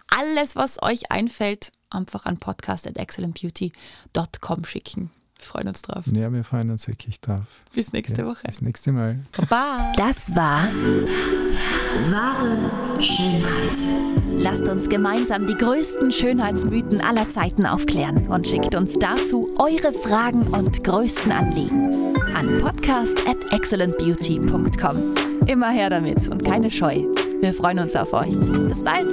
Alles, 0.08 0.56
was 0.56 0.82
euch 0.84 1.12
einfällt, 1.12 1.72
einfach 1.90 2.26
an 2.26 2.38
podcast.excellentbeauty.com 2.38 4.66
schicken. 4.66 5.10
Wir 5.42 5.48
freuen 5.48 5.68
uns 5.70 5.82
drauf. 5.82 6.04
Ja, 6.16 6.32
wir 6.32 6.44
freuen 6.44 6.70
uns 6.70 6.88
wirklich 6.88 7.20
drauf. 7.20 7.42
Bis 7.74 7.94
nächste 7.94 8.22
ja, 8.22 8.28
Woche. 8.28 8.44
Bis 8.46 8.62
nächste 8.62 8.92
Mal. 8.92 9.22
Baba. 9.36 9.92
Das 9.98 10.36
war 10.36 10.68
wahre 12.12 12.70
Schönheit. 13.02 13.76
Lasst 14.38 14.62
uns 14.64 14.88
gemeinsam 14.88 15.48
die 15.48 15.56
größten 15.56 16.12
Schönheitsmythen 16.12 17.02
aller 17.02 17.28
Zeiten 17.30 17.66
aufklären 17.66 18.28
und 18.28 18.48
schickt 18.48 18.76
uns 18.76 19.00
dazu 19.00 19.52
eure 19.58 19.94
Fragen 19.94 20.46
und 20.48 20.84
größten 20.84 21.32
Anliegen 21.32 22.14
an 22.36 22.62
podcast@excellentbeauty.com. 22.62 25.48
Immer 25.48 25.72
her 25.72 25.90
damit 25.90 26.28
und 26.28 26.46
keine 26.46 26.70
Scheu. 26.70 27.04
Wir 27.42 27.56
freuen 27.56 27.80
uns 27.80 27.96
auf 27.96 28.14
euch. 28.14 28.38
Bis 28.68 28.84
bald. 28.84 29.10